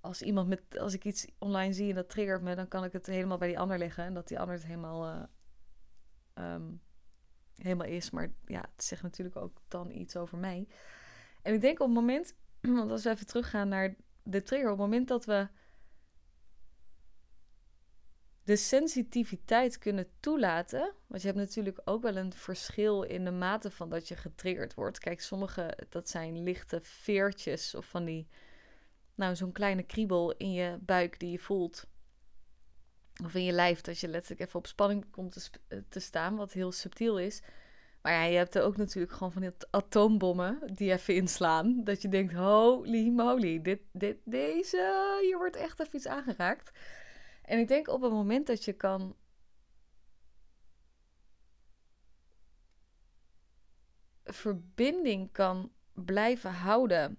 Als 0.00 0.22
iemand 0.22 0.48
met, 0.48 0.78
als 0.78 0.94
ik 0.94 1.04
iets 1.04 1.26
online 1.38 1.72
zie 1.72 1.88
en 1.88 1.94
dat 1.94 2.08
triggert 2.08 2.42
me, 2.42 2.54
dan 2.54 2.68
kan 2.68 2.84
ik 2.84 2.92
het 2.92 3.06
helemaal 3.06 3.38
bij 3.38 3.48
die 3.48 3.58
ander 3.58 3.78
leggen. 3.78 4.04
En 4.04 4.14
dat 4.14 4.28
die 4.28 4.38
ander 4.38 4.54
het 4.54 4.66
helemaal, 4.66 5.28
uh, 6.38 6.54
um, 6.54 6.80
helemaal 7.56 7.86
is. 7.86 8.10
Maar 8.10 8.32
ja, 8.46 8.60
het 8.74 8.84
zegt 8.84 9.02
natuurlijk 9.02 9.36
ook 9.36 9.60
dan 9.68 9.90
iets 9.90 10.16
over 10.16 10.38
mij. 10.38 10.68
En 11.44 11.54
ik 11.54 11.60
denk 11.60 11.80
op 11.80 11.86
het 11.86 11.94
moment, 11.94 12.34
want 12.78 12.90
als 12.90 13.04
we 13.04 13.10
even 13.10 13.26
teruggaan 13.26 13.68
naar 13.68 13.94
de 14.22 14.42
trigger, 14.42 14.70
op 14.70 14.78
het 14.78 14.86
moment 14.86 15.08
dat 15.08 15.24
we 15.24 15.48
de 18.44 18.56
sensitiviteit 18.56 19.78
kunnen 19.78 20.06
toelaten. 20.20 20.94
Want 21.06 21.22
je 21.22 21.28
hebt 21.28 21.40
natuurlijk 21.40 21.80
ook 21.84 22.02
wel 22.02 22.16
een 22.16 22.32
verschil 22.32 23.02
in 23.02 23.24
de 23.24 23.30
mate 23.30 23.70
van 23.70 23.88
dat 23.88 24.08
je 24.08 24.16
getriggerd 24.16 24.74
wordt. 24.74 24.98
Kijk, 24.98 25.20
sommige, 25.20 25.78
dat 25.88 26.08
zijn 26.08 26.42
lichte 26.42 26.80
veertjes 26.82 27.74
of 27.74 27.86
van 27.86 28.04
die, 28.04 28.28
nou, 29.14 29.36
zo'n 29.36 29.52
kleine 29.52 29.82
kriebel 29.82 30.32
in 30.36 30.52
je 30.52 30.78
buik 30.80 31.18
die 31.18 31.30
je 31.30 31.38
voelt. 31.38 31.86
Of 33.24 33.34
in 33.34 33.44
je 33.44 33.52
lijf, 33.52 33.80
dat 33.80 33.98
je 33.98 34.08
letterlijk 34.08 34.40
even 34.40 34.58
op 34.58 34.66
spanning 34.66 35.10
komt 35.10 35.32
te, 35.68 35.84
te 35.88 36.00
staan, 36.00 36.36
wat 36.36 36.52
heel 36.52 36.72
subtiel 36.72 37.18
is. 37.18 37.42
Maar 38.04 38.12
ja, 38.12 38.22
je 38.22 38.36
hebt 38.36 38.54
er 38.54 38.62
ook 38.62 38.76
natuurlijk 38.76 39.12
gewoon 39.12 39.32
van 39.32 39.42
die 39.42 39.50
atoombommen 39.70 40.74
die 40.74 40.92
even 40.92 41.14
inslaan. 41.14 41.84
Dat 41.84 42.02
je 42.02 42.08
denkt, 42.08 42.32
holy 42.32 43.08
moly, 43.08 43.62
dit, 43.62 43.80
dit, 43.92 44.16
deze, 44.24 45.18
hier 45.20 45.38
wordt 45.38 45.56
echt 45.56 45.80
even 45.80 45.96
iets 45.96 46.06
aangeraakt. 46.06 46.78
En 47.42 47.58
ik 47.58 47.68
denk 47.68 47.88
op 47.88 48.02
het 48.02 48.12
moment 48.12 48.46
dat 48.46 48.64
je 48.64 48.72
kan. 48.72 49.16
verbinding 54.24 55.32
kan 55.32 55.72
blijven 55.92 56.52
houden 56.52 57.18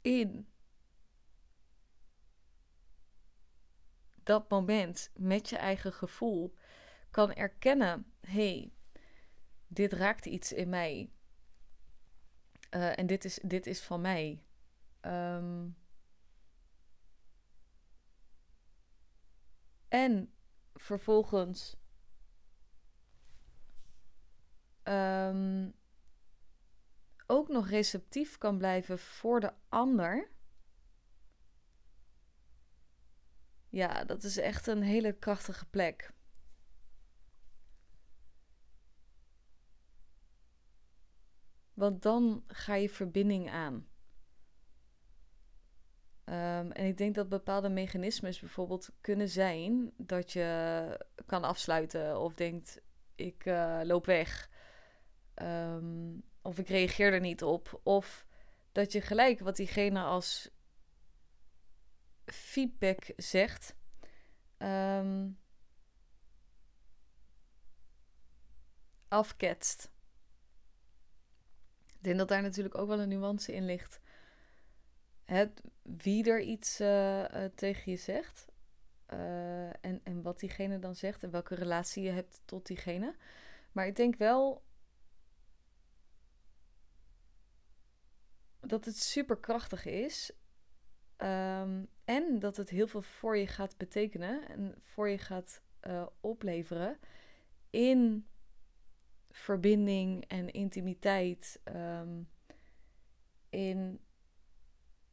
in 0.00 0.48
dat 4.14 4.50
moment 4.50 5.10
met 5.14 5.48
je 5.48 5.56
eigen 5.56 5.92
gevoel 5.92 6.54
kan 7.10 7.32
erkennen: 7.32 8.12
hey, 8.20 8.75
dit 9.66 9.92
raakt 9.92 10.26
iets 10.26 10.52
in 10.52 10.68
mij. 10.68 11.10
Uh, 12.70 12.98
en 12.98 13.06
dit 13.06 13.24
is, 13.24 13.38
dit 13.42 13.66
is 13.66 13.82
van 13.82 14.00
mij. 14.00 14.42
Um, 15.00 15.76
En 19.88 20.32
vervolgens 20.74 21.76
um, 24.84 25.74
ook 27.26 27.48
nog 27.48 27.68
receptief 27.68 28.38
kan 28.38 28.58
blijven 28.58 28.98
voor 28.98 29.40
de 29.40 29.52
ander. 29.68 30.30
Ja, 33.68 34.04
dat 34.04 34.22
is 34.22 34.36
echt 34.36 34.66
een 34.66 34.82
hele 34.82 35.12
krachtige 35.12 35.66
plek. 35.66 36.14
Want 41.76 42.02
dan 42.02 42.44
ga 42.46 42.74
je 42.74 42.88
verbinding 42.88 43.50
aan. 43.50 43.74
Um, 46.24 46.72
en 46.72 46.86
ik 46.86 46.96
denk 46.96 47.14
dat 47.14 47.28
bepaalde 47.28 47.68
mechanismes 47.68 48.40
bijvoorbeeld 48.40 48.90
kunnen 49.00 49.28
zijn 49.28 49.92
dat 49.96 50.32
je 50.32 51.06
kan 51.26 51.44
afsluiten 51.44 52.20
of 52.20 52.34
denkt: 52.34 52.80
ik 53.14 53.46
uh, 53.46 53.80
loop 53.82 54.06
weg. 54.06 54.50
Um, 55.42 56.22
of 56.42 56.58
ik 56.58 56.68
reageer 56.68 57.12
er 57.12 57.20
niet 57.20 57.42
op. 57.42 57.80
Of 57.82 58.26
dat 58.72 58.92
je 58.92 59.00
gelijk 59.00 59.40
wat 59.40 59.56
diegene 59.56 60.00
als 60.00 60.50
feedback 62.24 63.12
zegt. 63.16 63.76
Um, 64.58 65.38
afketst. 69.08 69.94
Denk 72.06 72.18
dat 72.18 72.28
daar 72.28 72.42
natuurlijk 72.42 72.78
ook 72.78 72.88
wel 72.88 73.00
een 73.00 73.08
nuance 73.08 73.52
in 73.52 73.64
ligt 73.64 74.00
het, 75.24 75.60
wie 75.82 76.30
er 76.30 76.40
iets 76.40 76.80
uh, 76.80 77.24
tegen 77.54 77.90
je 77.90 77.96
zegt. 77.96 78.46
Uh, 79.12 79.66
en, 79.66 80.00
en 80.02 80.22
wat 80.22 80.40
diegene 80.40 80.78
dan 80.78 80.94
zegt 80.94 81.22
en 81.22 81.30
welke 81.30 81.54
relatie 81.54 82.02
je 82.02 82.10
hebt 82.10 82.40
tot 82.44 82.66
diegene. 82.66 83.14
Maar 83.72 83.86
ik 83.86 83.96
denk 83.96 84.16
wel 84.16 84.62
dat 88.60 88.84
het 88.84 88.96
super 88.96 89.36
krachtig 89.36 89.84
is. 89.84 90.32
Um, 91.16 91.88
en 92.04 92.38
dat 92.38 92.56
het 92.56 92.70
heel 92.70 92.86
veel 92.86 93.02
voor 93.02 93.36
je 93.36 93.46
gaat 93.46 93.76
betekenen 93.76 94.48
en 94.48 94.74
voor 94.82 95.08
je 95.08 95.18
gaat 95.18 95.62
opleveren 96.20 96.98
in 97.70 98.26
verbinding 99.36 100.24
en 100.28 100.50
intimiteit. 100.50 101.60
Um, 101.64 102.28
in 103.48 104.00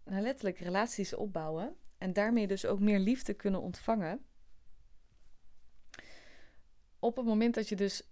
nou, 0.04 0.22
letterlijk 0.22 0.60
relaties 0.60 1.14
opbouwen 1.14 1.76
en 1.98 2.14
daarmee 2.14 2.48
dus 2.48 2.66
ook 2.66 2.80
meer 2.80 3.00
liefde 3.00 3.34
kunnen 3.34 3.62
ontvangen. 3.62 4.26
Op 7.00 7.16
het 7.16 7.26
moment 7.26 7.56
dat 7.56 7.70
je 7.70 7.76
dus 7.76 8.10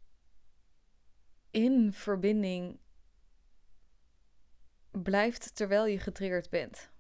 in 1.51 1.93
verbinding 1.93 2.79
blijft 4.91 5.55
terwijl 5.55 5.85
je 5.85 5.99
getriggerd 5.99 6.49
bent 6.49 6.91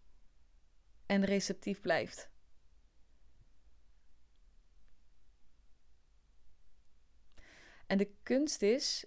en 1.05 1.25
receptief 1.25 1.81
blijft. 1.81 2.30
En 7.91 7.97
de 7.97 8.11
kunst 8.23 8.61
is, 8.61 9.05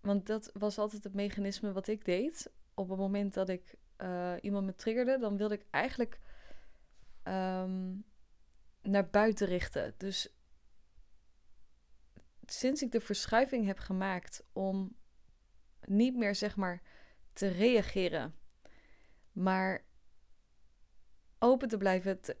want 0.00 0.26
dat 0.26 0.50
was 0.52 0.78
altijd 0.78 1.04
het 1.04 1.14
mechanisme 1.14 1.72
wat 1.72 1.88
ik 1.88 2.04
deed. 2.04 2.52
Op 2.74 2.88
het 2.88 2.98
moment 2.98 3.34
dat 3.34 3.48
ik 3.48 3.74
uh, 3.98 4.34
iemand 4.40 4.66
me 4.66 4.74
triggerde, 4.74 5.18
dan 5.18 5.36
wilde 5.36 5.54
ik 5.54 5.66
eigenlijk 5.70 6.20
um, 7.24 8.04
naar 8.82 9.10
buiten 9.10 9.46
richten. 9.46 9.94
Dus 9.96 10.36
sinds 12.44 12.82
ik 12.82 12.92
de 12.92 13.00
verschuiving 13.00 13.66
heb 13.66 13.78
gemaakt 13.78 14.44
om 14.52 14.96
niet 15.80 16.16
meer 16.16 16.34
zeg 16.34 16.56
maar 16.56 16.82
te 17.32 17.48
reageren, 17.48 18.34
maar 19.32 19.84
open 21.38 21.68
te 21.68 21.76
blijven, 21.76 22.10
het 22.10 22.36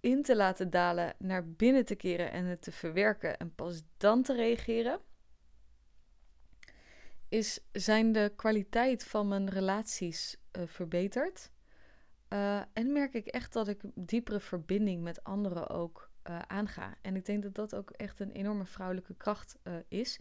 in 0.00 0.22
te 0.22 0.36
laten 0.36 0.70
dalen, 0.70 1.14
naar 1.18 1.48
binnen 1.48 1.84
te 1.84 1.94
keren 1.94 2.30
en 2.32 2.44
het 2.44 2.62
te 2.62 2.72
verwerken 2.72 3.38
en 3.38 3.54
pas 3.54 3.82
dan 3.96 4.22
te 4.22 4.34
reageren 4.34 5.00
is, 7.28 7.60
zijn 7.72 8.12
de 8.12 8.32
kwaliteit 8.36 9.04
van 9.04 9.28
mijn 9.28 9.50
relaties 9.50 10.36
uh, 10.52 10.62
verbeterd. 10.66 11.50
Uh, 12.28 12.60
en 12.72 12.92
merk 12.92 13.14
ik 13.14 13.26
echt 13.26 13.52
dat 13.52 13.68
ik 13.68 13.80
diepere 13.94 14.40
verbinding 14.40 15.02
met 15.02 15.24
anderen 15.24 15.68
ook 15.68 16.10
uh, 16.30 16.38
aanga. 16.38 16.94
En 17.02 17.16
ik 17.16 17.24
denk 17.24 17.42
dat 17.42 17.54
dat 17.54 17.74
ook 17.74 17.90
echt 17.90 18.20
een 18.20 18.30
enorme 18.30 18.66
vrouwelijke 18.66 19.14
kracht 19.14 19.58
is. 19.88 20.20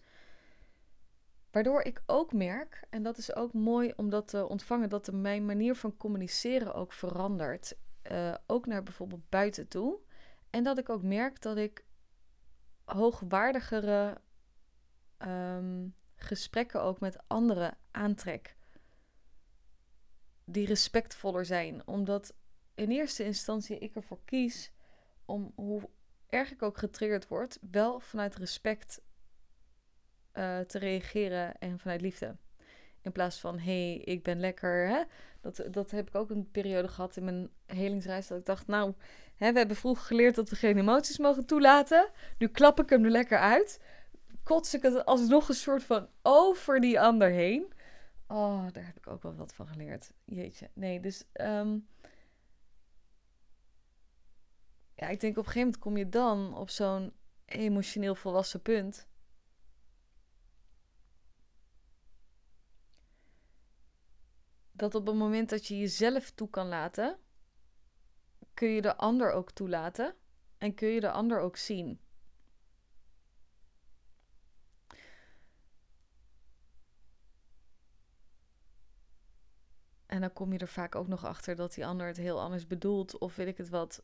Waardoor 1.52 1.82
ik 1.82 2.02
ook 2.06 2.34
merk, 2.34 2.84
en 2.90 3.04
dat 3.04 3.18
is 3.18 3.36
ook 3.36 3.54
mooi 3.54 3.94
om 3.96 4.10
dat 4.10 4.28
te 4.28 4.48
ontvangen, 4.48 4.90
dat 4.90 5.12
mijn 5.12 5.46
manier 5.46 5.76
van 5.76 5.98
communiceren 5.98 6.74
ook 6.74 6.94
verandert. 6.94 7.78
Ook 8.46 8.66
naar 8.66 8.84
bijvoorbeeld 8.84 9.30
buiten 9.30 9.68
toe. 9.68 10.00
En 10.50 10.64
dat 10.64 10.78
ik 10.78 10.90
ook 10.90 11.04
merk 11.04 11.42
dat 11.42 11.58
ik 11.58 11.86
hoogwaardigere 12.84 14.18
um, 15.18 15.96
gesprekken 16.16 16.82
ook 16.82 17.00
met 17.00 17.18
anderen 17.28 17.78
aantrek. 17.92 18.56
Die 20.46 20.68
respectvoller 20.68 21.46
zijn. 21.46 21.88
Omdat 21.88 22.34
in 22.76 22.92
eerste 22.92 23.24
instantie 23.24 23.78
ik 23.78 23.96
ervoor 23.96 24.20
kies 24.26 24.72
om 25.26 25.52
hoe 25.56 25.90
erg 26.28 26.52
ik 26.52 26.62
ook 26.62 26.78
getriggerd 26.78 27.28
word, 27.28 27.58
wel 27.72 28.00
vanuit 28.00 28.36
respect 28.36 29.02
uh, 30.34 30.60
te 30.60 30.80
reageren 30.80 31.58
en 31.58 31.80
vanuit 31.80 32.02
liefde. 32.02 32.36
In 33.02 33.12
plaats 33.12 33.40
van, 33.40 33.60
hé, 33.60 33.94
hey, 33.94 33.98
ik 33.98 34.24
ben 34.24 34.40
lekker. 34.40 34.88
Hè? 34.88 35.04
Dat, 35.56 35.74
dat 35.74 35.92
heb 35.92 36.08
ik 36.08 36.16
ook 36.16 36.30
een 36.30 36.52
periode 36.52 36.88
gehad 36.88 37.18
in 37.18 37.24
mijn 37.24 37.50
helingsreis. 37.66 38.28
Dat 38.28 38.38
ik 38.38 38.46
dacht, 38.46 38.68
nou, 38.68 38.94
hè, 39.36 39.52
we 39.52 39.58
hebben 39.58 39.78
vroeger 39.78 40.06
geleerd 40.06 40.36
dat 40.36 40.50
we 40.50 40.56
geen 40.56 40.78
emoties 40.78 41.18
mogen 41.18 41.46
toelaten. 41.46 42.10
Nu 42.38 42.48
klap 42.48 42.80
ik 42.80 42.90
hem 42.90 43.04
er 43.06 43.12
lekker 43.12 43.40
uit. 43.40 43.82
Kots 44.44 44.74
ik 44.74 44.82
het 44.82 45.06
alsnog 45.06 45.50
een 45.50 45.56
soort 45.56 45.84
van 45.84 46.08
over 46.22 46.80
die 46.80 47.00
ander 47.00 47.30
heen. 47.30 47.74
Oh, 48.28 48.66
daar 48.72 48.86
heb 48.86 48.98
ik 48.98 49.08
ook 49.08 49.24
wel 49.24 49.36
wat 49.36 49.54
van 49.54 49.68
geleerd. 49.68 50.12
Jeetje. 50.26 50.70
Nee, 50.74 51.00
dus... 51.00 51.24
Um, 51.34 51.88
ja, 54.96 55.08
ik 55.08 55.20
denk 55.20 55.38
op 55.38 55.46
een 55.46 55.52
gegeven 55.52 55.60
moment 55.60 55.80
kom 55.80 55.98
je 55.98 56.10
dan 56.10 56.58
op 56.58 56.70
zo'n 56.70 57.14
emotioneel 57.46 58.16
volwassen 58.16 58.62
punt. 58.62 59.08
Dat 64.78 64.96
op 64.96 65.08
het 65.08 65.16
moment 65.16 65.50
dat 65.50 65.68
je 65.68 65.78
jezelf 65.78 66.32
toe 66.32 66.50
kan 66.50 66.68
laten, 66.68 67.18
kun 68.54 68.68
je 68.68 68.82
de 68.82 68.96
ander 68.96 69.32
ook 69.32 69.52
toelaten 69.52 70.16
en 70.58 70.74
kun 70.74 70.88
je 70.88 71.00
de 71.00 71.12
ander 71.12 71.40
ook 71.40 71.58
zien. 71.58 72.00
En 80.06 80.22
dan 80.22 80.34
kom 80.34 80.54
je 80.54 80.60
er 80.60 80.68
vaak 80.68 80.96
ook 80.96 81.08
nog 81.08 81.26
achter 81.26 81.56
dat 81.56 81.74
die 81.74 81.86
ander 81.86 82.08
het 82.08 82.18
heel 82.18 82.42
anders 82.42 82.68
bedoelt, 82.68 83.18
of 83.18 83.36
weet 83.36 83.48
ik 83.48 83.58
het 83.58 83.70
wat, 83.70 84.04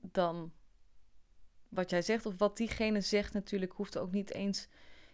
dan 0.00 0.52
wat 1.68 1.90
jij 1.90 2.02
zegt. 2.02 2.26
Of 2.26 2.38
wat 2.38 2.56
diegene 2.56 3.00
zegt 3.00 3.32
natuurlijk 3.32 3.72
hoeft 3.72 3.98
ook 3.98 4.12
niet 4.12 4.32
eens 4.32 4.68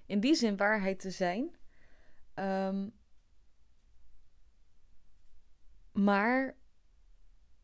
in 0.06 0.20
die 0.20 0.34
zin 0.34 0.56
waarheid 0.56 1.00
te 1.00 1.10
zijn. 1.10 1.56
Um, 2.34 2.92
maar 5.92 6.56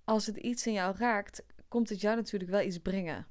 als 0.04 0.26
het 0.26 0.36
iets 0.36 0.66
in 0.66 0.72
jou 0.72 0.96
raakt, 0.96 1.44
komt 1.68 1.88
het 1.88 2.00
jou 2.00 2.16
natuurlijk 2.16 2.50
wel 2.50 2.62
iets 2.62 2.78
brengen. 2.78 3.26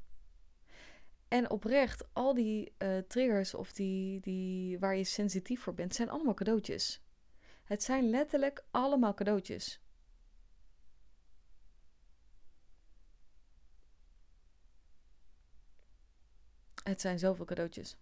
En 1.28 1.50
oprecht, 1.50 2.14
al 2.14 2.34
die 2.34 2.74
uh, 2.78 2.98
triggers 2.98 3.54
of 3.54 3.72
die, 3.72 4.20
die 4.20 4.80
waar 4.80 4.96
je 4.96 5.04
sensitief 5.04 5.62
voor 5.62 5.74
bent, 5.74 5.96
zijn 5.96 6.10
allemaal 6.10 6.34
cadeautjes. 6.34 7.02
Het 7.64 7.84
zijn 7.84 8.10
letterlijk 8.10 8.64
allemaal 8.72 9.14
cadeautjes. 9.14 9.82
Het 16.84 17.02
zijn 17.02 17.20
zoveel 17.20 17.46
cadeautjes. 17.46 17.98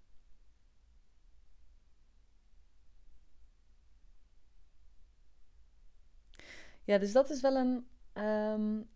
Ja, 6.86 6.98
dus 6.98 7.12
dat 7.12 7.30
is 7.30 7.42
wel 7.42 7.56
een, 7.56 7.88
um, 8.24 8.90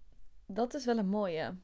dat 0.46 0.74
is 0.74 0.86
wel 0.86 0.98
een 0.98 1.10
mooie. 1.10 1.55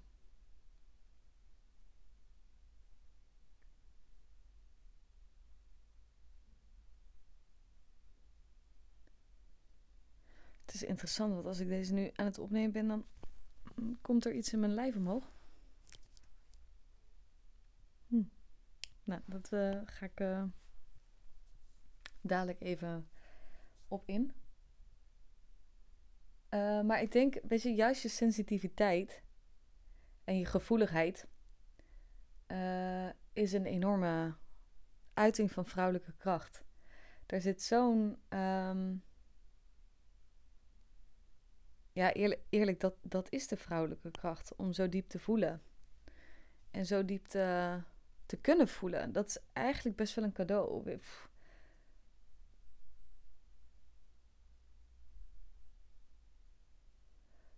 Het 10.66 10.74
is 10.74 10.84
interessant, 10.84 11.34
want 11.34 11.46
als 11.46 11.60
ik 11.60 11.68
deze 11.68 11.94
nu 11.94 12.12
aan 12.16 12.26
het 12.26 12.40
opnemen 12.40 12.72
ben, 12.72 12.88
dan 12.88 13.06
komt 14.02 14.26
er 14.26 14.34
iets 14.34 14.54
in 14.54 14.60
mijn 14.60 14.74
lijf 14.74 14.96
omhoog. 14.96 15.32
Hm. 18.08 18.24
Nou, 19.04 19.22
dat 19.26 19.52
uh, 19.52 19.82
ga 19.86 20.06
ik 20.06 20.20
uh, 20.20 20.44
dadelijk 22.22 22.62
even 22.62 23.10
op 23.88 24.04
in. 24.06 24.45
Uh, 26.50 26.82
maar 26.82 27.02
ik 27.02 27.12
denk, 27.12 27.40
weet 27.48 27.62
juist 27.76 28.02
je 28.02 28.08
sensitiviteit 28.08 29.24
en 30.24 30.38
je 30.38 30.46
gevoeligheid 30.46 31.28
is 33.34 33.54
een 33.54 33.66
enorme 33.66 34.36
uiting 35.14 35.52
van 35.52 35.66
vrouwelijke 35.66 36.14
kracht. 36.18 36.64
Er 37.26 37.42
zit 37.42 37.62
zo'n. 37.62 38.18
Um, 38.30 39.04
ja, 41.92 42.14
eerlijk, 42.14 42.42
eerlijk 42.50 42.80
dat, 42.80 42.96
dat 43.02 43.32
is 43.32 43.48
de 43.48 43.58
vrouwelijke 43.58 44.12
kracht 44.12 44.56
om 44.56 44.74
zo 44.74 44.90
diep 44.90 45.10
te 45.10 45.20
voelen. 45.20 45.62
En 46.72 46.86
zo 46.86 47.06
diep 47.06 47.26
te, 47.26 47.78
te 48.26 48.38
kunnen 48.38 48.68
voelen. 48.68 49.12
Dat 49.12 49.28
is 49.28 49.38
eigenlijk 49.54 49.98
best 49.98 50.16
wel 50.16 50.24
een 50.24 50.34
cadeau. 50.34 51.00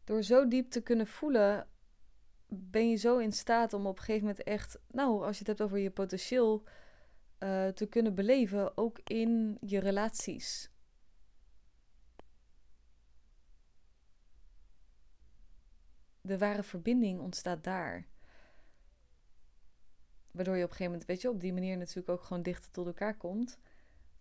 Door 0.08 0.24
zo 0.24 0.48
diep 0.48 0.70
te 0.70 0.82
kunnen 0.82 1.08
voelen, 1.08 1.67
ben 2.48 2.89
je 2.89 2.96
zo 2.96 3.17
in 3.17 3.32
staat 3.32 3.74
om 3.74 3.86
op 3.86 3.98
een 3.98 4.04
gegeven 4.04 4.28
moment 4.28 4.43
echt, 4.43 4.80
nou, 4.88 5.26
als 5.26 5.32
je 5.32 5.38
het 5.38 5.48
hebt 5.48 5.62
over 5.62 5.78
je 5.78 5.91
potentieel, 5.91 6.63
uh, 7.39 7.67
te 7.67 7.86
kunnen 7.86 8.15
beleven, 8.15 8.78
ook 8.78 9.00
in 9.04 9.58
je 9.62 9.80
relaties. 9.80 10.72
De 16.22 16.38
ware 16.38 16.63
verbinding 16.63 17.20
ontstaat 17.20 17.63
daar. 17.63 18.08
Waardoor 20.32 20.56
je 20.56 20.63
op 20.63 20.70
een 20.70 20.76
gegeven 20.76 20.91
moment, 20.91 21.06
weet 21.06 21.22
je, 21.22 21.30
op 21.30 21.39
die 21.39 21.54
manier 21.54 21.78
natuurlijk 21.78 22.10
ook 22.10 22.24
gewoon 22.24 22.43
dichter 22.43 22.72
tot 22.72 22.86
elkaar 22.86 23.17
komt. 23.17 23.58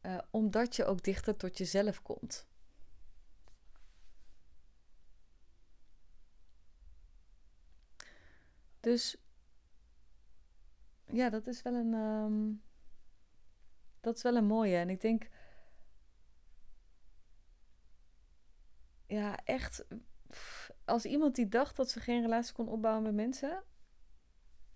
Uh, 0.03 0.18
omdat 0.31 0.77
je 0.77 0.85
ook 0.85 1.03
dichter 1.03 1.37
tot 1.37 1.59
jezelf 1.59 2.03
komt. 2.03 2.46
Dus 8.87 9.16
ja, 11.07 11.31
dat 11.31 11.46
is 11.46 11.62
wel 11.62 11.75
een. 11.75 11.92
Um, 11.92 12.62
dat 14.01 14.16
is 14.16 14.22
wel 14.22 14.37
een 14.37 14.46
mooie. 14.46 14.77
En 14.77 14.90
ik 14.90 15.01
denk. 15.01 15.29
Ja, 19.07 19.37
echt. 19.44 19.87
Als 20.85 21.05
iemand 21.05 21.35
die 21.35 21.49
dacht 21.49 21.77
dat 21.77 21.90
ze 21.90 22.01
geen 22.01 22.22
relatie 22.22 22.55
kon 22.55 22.68
opbouwen 22.68 23.03
met 23.03 23.14
mensen, 23.14 23.64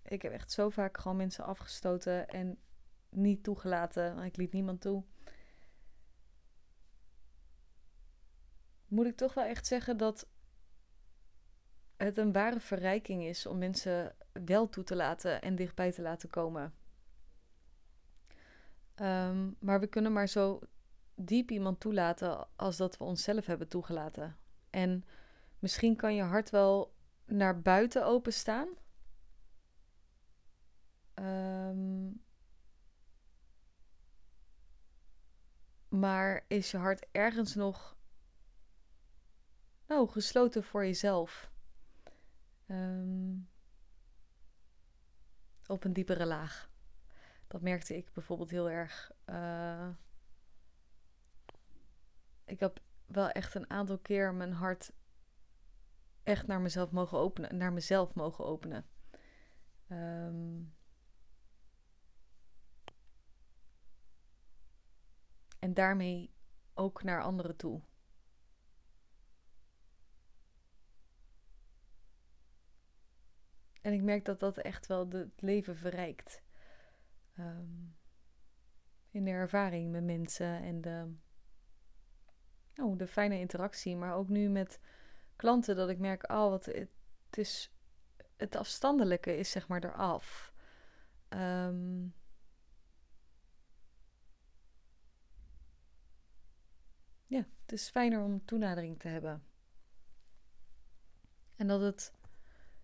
ik 0.03 0.21
heb 0.21 0.31
echt 0.31 0.51
zo 0.51 0.69
vaak 0.69 0.97
gewoon 0.97 1.17
mensen 1.17 1.45
afgestoten 1.45 2.27
en 2.27 2.59
niet 3.09 3.43
toegelaten. 3.43 4.17
Ik 4.17 4.37
liet 4.37 4.53
niemand 4.53 4.81
toe. 4.81 5.03
Moet 8.87 9.05
ik 9.05 9.15
toch 9.15 9.33
wel 9.33 9.45
echt 9.45 9.67
zeggen 9.67 9.97
dat 9.97 10.27
het 12.05 12.17
een 12.17 12.31
ware 12.31 12.59
verrijking 12.59 13.23
is 13.23 13.45
om 13.45 13.57
mensen 13.57 14.15
wel 14.45 14.69
toe 14.69 14.83
te 14.83 14.95
laten 14.95 15.41
en 15.41 15.55
dichtbij 15.55 15.91
te 15.91 16.01
laten 16.01 16.29
komen. 16.29 16.73
Um, 18.95 19.55
maar 19.59 19.79
we 19.79 19.87
kunnen 19.87 20.13
maar 20.13 20.27
zo 20.27 20.59
diep 21.15 21.51
iemand 21.51 21.79
toelaten 21.79 22.47
als 22.55 22.77
dat 22.77 22.97
we 22.97 23.03
onszelf 23.03 23.45
hebben 23.45 23.67
toegelaten. 23.67 24.37
En 24.69 25.05
misschien 25.59 25.95
kan 25.95 26.15
je 26.15 26.23
hart 26.23 26.49
wel 26.49 26.93
naar 27.25 27.61
buiten 27.61 28.05
openstaan, 28.05 28.67
Um, 31.21 32.23
maar 35.89 36.45
is 36.47 36.71
je 36.71 36.77
hart 36.77 37.05
ergens 37.11 37.55
nog 37.55 37.95
nou, 39.87 40.09
gesloten 40.09 40.63
voor 40.63 40.85
jezelf? 40.85 41.50
Um, 42.71 43.49
op 45.65 45.83
een 45.83 45.93
diepere 45.93 46.25
laag. 46.25 46.69
Dat 47.47 47.61
merkte 47.61 47.95
ik 47.97 48.13
bijvoorbeeld 48.13 48.49
heel 48.49 48.69
erg. 48.69 49.11
Uh, 49.25 49.89
ik 52.45 52.59
heb 52.59 52.79
wel 53.05 53.29
echt 53.29 53.55
een 53.55 53.69
aantal 53.69 53.97
keer 53.97 54.33
mijn 54.33 54.53
hart 54.53 54.93
echt 56.23 56.47
naar 56.47 56.61
mezelf 56.61 56.91
mogen 56.91 57.17
openen. 57.17 57.57
Naar 57.57 57.73
mezelf 57.73 58.13
mogen 58.13 58.45
openen. 58.45 58.85
Um, 59.87 60.73
En 65.61 65.73
daarmee 65.73 66.33
ook 66.73 67.03
naar 67.03 67.23
anderen 67.23 67.55
toe. 67.55 67.81
En 73.81 73.93
ik 73.93 74.01
merk 74.01 74.25
dat 74.25 74.39
dat 74.39 74.57
echt 74.57 74.87
wel 74.87 75.09
het 75.09 75.41
leven 75.41 75.75
verrijkt. 75.75 76.41
Um, 77.39 77.95
in 79.11 79.23
de 79.23 79.31
ervaring 79.31 79.91
met 79.91 80.03
mensen 80.03 80.61
en 80.61 80.81
de, 80.81 81.13
oh, 82.75 82.97
de 82.97 83.07
fijne 83.07 83.39
interactie. 83.39 83.95
Maar 83.95 84.15
ook 84.15 84.29
nu 84.29 84.49
met 84.49 84.79
klanten 85.35 85.75
dat 85.75 85.89
ik 85.89 85.99
merk, 85.99 86.31
oh, 86.31 86.49
wat, 86.49 86.65
het, 86.65 87.37
is, 87.37 87.71
het 88.37 88.55
afstandelijke 88.55 89.37
is 89.37 89.51
zeg 89.51 89.67
maar 89.67 89.83
eraf. 89.83 90.53
Ehm, 91.27 92.03
ja, 97.27 97.45
het 97.61 97.71
is 97.71 97.89
fijner 97.89 98.21
om 98.21 98.45
toenadering 98.45 98.99
te 98.99 99.07
hebben. 99.07 99.43
En 101.55 101.67
dat 101.67 101.81
het 101.81 102.13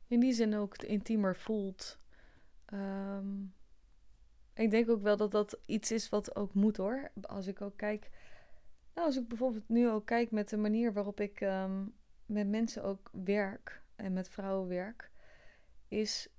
in 0.07 0.19
die 0.19 0.33
zin 0.33 0.55
ook 0.55 0.77
intiemer 0.77 1.35
voelt. 1.35 1.99
Ehm, 2.65 3.43
ik 4.53 4.71
denk 4.71 4.89
ook 4.89 5.01
wel 5.01 5.17
dat 5.17 5.31
dat 5.31 5.59
iets 5.65 5.91
is 5.91 6.09
wat 6.09 6.35
ook 6.35 6.53
moet 6.53 6.77
hoor. 6.77 7.11
Als 7.21 7.47
ik 7.47 7.61
ook 7.61 7.77
kijk. 7.77 8.09
Nou, 8.93 9.07
als 9.07 9.17
ik 9.17 9.27
bijvoorbeeld 9.27 9.69
nu 9.69 9.89
ook 9.89 10.05
kijk 10.05 10.31
met 10.31 10.49
de 10.49 10.57
manier 10.57 10.93
waarop 10.93 11.19
ik 11.19 11.41
ehm, 11.41 11.85
met 12.25 12.47
mensen 12.47 12.83
ook 12.83 13.09
werk 13.11 13.81
en 13.95 14.13
met 14.13 14.29
vrouwen 14.29 14.67
werk, 14.67 15.11
is 15.87 16.29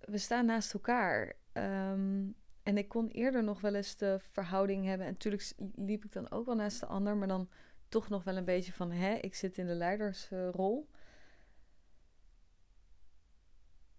we 0.00 0.18
staan 0.18 0.46
naast 0.46 0.74
elkaar. 0.74 1.32
Ehm, 1.52 2.24
en 2.62 2.78
ik 2.78 2.88
kon 2.88 3.08
eerder 3.08 3.44
nog 3.44 3.60
wel 3.60 3.74
eens 3.74 3.96
de 3.96 4.18
verhouding 4.20 4.84
hebben. 4.84 5.06
En 5.06 5.12
natuurlijk 5.12 5.52
liep 5.74 6.04
ik 6.04 6.12
dan 6.12 6.30
ook 6.30 6.46
wel 6.46 6.54
naast 6.54 6.80
de 6.80 6.86
ander, 6.86 7.16
maar 7.16 7.28
dan 7.28 7.48
toch 7.88 8.08
nog 8.08 8.24
wel 8.24 8.36
een 8.36 8.44
beetje 8.44 8.72
van, 8.72 8.90
hè, 8.90 9.14
ik 9.14 9.34
zit 9.34 9.58
in 9.58 9.66
de 9.66 9.74
leidersrol. 9.74 10.88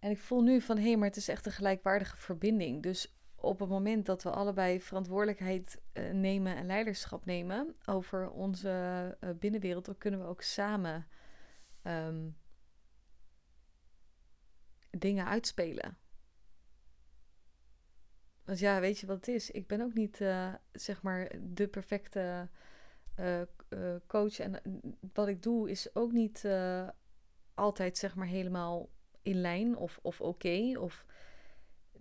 En 0.03 0.11
ik 0.11 0.19
voel 0.19 0.41
nu 0.41 0.61
van 0.61 0.77
hé, 0.77 0.83
hey, 0.83 0.97
maar 0.97 1.07
het 1.07 1.17
is 1.17 1.27
echt 1.27 1.45
een 1.45 1.51
gelijkwaardige 1.51 2.17
verbinding. 2.17 2.83
Dus 2.83 3.17
op 3.35 3.59
het 3.59 3.69
moment 3.69 4.05
dat 4.05 4.23
we 4.23 4.29
allebei 4.29 4.81
verantwoordelijkheid 4.81 5.81
uh, 5.93 6.11
nemen 6.11 6.55
en 6.55 6.65
leiderschap 6.65 7.25
nemen 7.25 7.75
over 7.85 8.29
onze 8.29 8.69
uh, 9.21 9.29
binnenwereld, 9.39 9.85
dan 9.85 9.97
kunnen 9.97 10.19
we 10.19 10.25
ook 10.25 10.41
samen 10.41 11.07
um, 11.83 12.37
dingen 14.89 15.25
uitspelen. 15.25 15.97
Want 18.43 18.59
ja, 18.59 18.79
weet 18.79 18.99
je 18.99 19.05
wat 19.05 19.15
het 19.15 19.27
is? 19.27 19.51
Ik 19.51 19.67
ben 19.67 19.81
ook 19.81 19.93
niet, 19.93 20.19
uh, 20.19 20.53
zeg 20.71 21.01
maar, 21.01 21.31
de 21.41 21.67
perfecte 21.67 22.49
coach. 24.07 24.39
En 24.39 24.61
wat 25.13 25.27
ik 25.27 25.43
doe 25.43 25.69
is 25.69 25.95
ook 25.95 26.11
niet 26.11 26.47
altijd, 27.53 27.97
zeg 27.97 28.15
maar, 28.15 28.27
helemaal 28.27 28.89
in 29.23 29.41
lijn 29.41 29.77
of, 29.77 29.99
of 30.01 30.21
oké. 30.21 30.79
of 30.79 31.05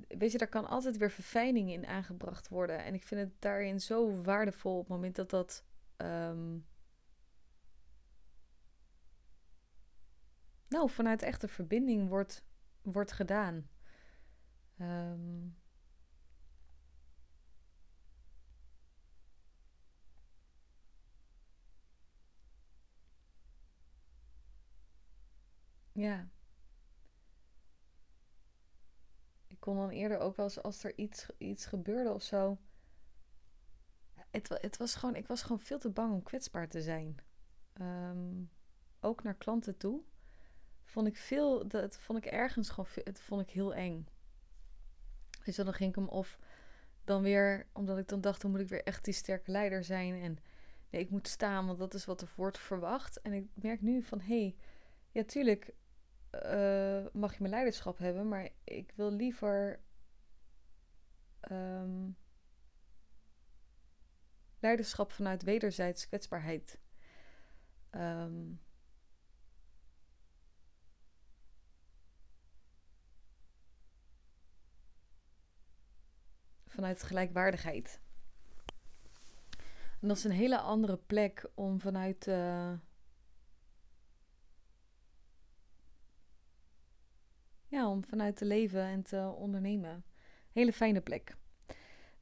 weet 0.08 0.32
je, 0.32 0.38
daar 0.38 0.48
kan 0.48 0.68
altijd 0.68 0.96
weer 0.96 1.10
verfijning 1.10 1.70
in 1.70 1.86
aangebracht 1.86 2.48
worden. 2.48 2.84
En 2.84 2.94
ik 2.94 3.02
vind 3.02 3.20
het 3.20 3.40
daarin 3.40 3.80
zo 3.80 4.22
waardevol 4.22 4.72
op 4.72 4.78
het 4.78 4.88
moment 4.88 5.16
dat 5.16 5.30
dat. 5.30 5.64
Um, 5.96 6.66
nou, 10.68 10.90
vanuit 10.90 11.22
echte 11.22 11.48
verbinding 11.48 12.08
wordt, 12.08 12.44
wordt 12.82 13.12
gedaan. 13.12 13.68
Um, 14.80 15.56
ja. 25.92 26.28
Kon 29.62 29.76
dan 29.76 29.90
eerder 29.90 30.18
ook 30.18 30.36
wel 30.36 30.46
eens 30.46 30.62
als 30.62 30.84
er 30.84 30.92
iets, 30.96 31.26
iets 31.38 31.66
gebeurde 31.66 32.12
of 32.12 32.22
zo. 32.22 32.58
Het, 34.30 34.48
het 34.48 34.76
was 34.76 34.94
gewoon, 34.94 35.16
ik 35.16 35.26
was 35.26 35.42
gewoon 35.42 35.60
veel 35.60 35.78
te 35.78 35.90
bang 35.90 36.12
om 36.12 36.22
kwetsbaar 36.22 36.68
te 36.68 36.82
zijn. 36.82 37.16
Ehm, 37.72 38.42
ook 39.00 39.22
naar 39.22 39.34
klanten 39.34 39.76
toe. 39.76 40.02
Vond 40.84 41.06
ik 41.06 41.16
veel, 41.16 41.68
dat 41.68 41.98
vond 41.98 42.24
ik 42.24 42.32
ergens 42.32 42.70
gewoon, 42.70 42.90
het 43.04 43.20
vond 43.20 43.40
ik 43.40 43.50
heel 43.50 43.74
eng. 43.74 44.06
Dus 45.44 45.56
dan 45.56 45.72
ging 45.72 45.90
ik 45.90 45.96
hem 45.96 46.08
of 46.08 46.38
dan 47.04 47.22
weer, 47.22 47.66
omdat 47.72 47.98
ik 47.98 48.08
dan 48.08 48.20
dacht, 48.20 48.40
dan 48.40 48.50
moet 48.50 48.60
ik 48.60 48.68
weer 48.68 48.84
echt 48.84 49.04
die 49.04 49.14
sterke 49.14 49.50
leider 49.50 49.84
zijn. 49.84 50.14
En 50.20 50.38
nee, 50.90 51.00
ik 51.00 51.10
moet 51.10 51.28
staan, 51.28 51.66
want 51.66 51.78
dat 51.78 51.94
is 51.94 52.04
wat 52.04 52.20
er 52.20 52.32
wordt 52.36 52.58
verwacht. 52.58 53.20
En 53.20 53.32
ik 53.32 53.46
merk 53.54 53.80
nu 53.80 54.02
van, 54.02 54.20
hé, 54.20 54.40
hey, 54.40 54.56
ja, 55.10 55.24
tuurlijk, 55.24 55.72
uh, 56.34 57.06
mag 57.12 57.32
je 57.32 57.38
mijn 57.40 57.52
leiderschap 57.52 57.98
hebben, 57.98 58.28
maar 58.28 58.48
ik 58.64 58.92
wil 58.94 59.12
liever 59.12 59.80
um, 61.50 62.16
leiderschap 64.58 65.12
vanuit 65.12 65.42
wederzijds 65.42 66.08
kwetsbaarheid. 66.08 66.78
Um, 67.90 68.60
vanuit 76.66 77.02
gelijkwaardigheid. 77.02 78.00
En 80.00 80.08
dat 80.08 80.16
is 80.16 80.24
een 80.24 80.30
hele 80.30 80.58
andere 80.58 80.96
plek 80.96 81.50
om 81.54 81.80
vanuit. 81.80 82.26
Uh, 82.26 82.72
om 87.92 88.04
vanuit 88.04 88.36
te 88.36 88.44
leven 88.44 88.82
en 88.82 89.02
te 89.02 89.34
ondernemen. 89.36 90.04
Hele 90.52 90.72
fijne 90.72 91.00
plek. 91.00 91.36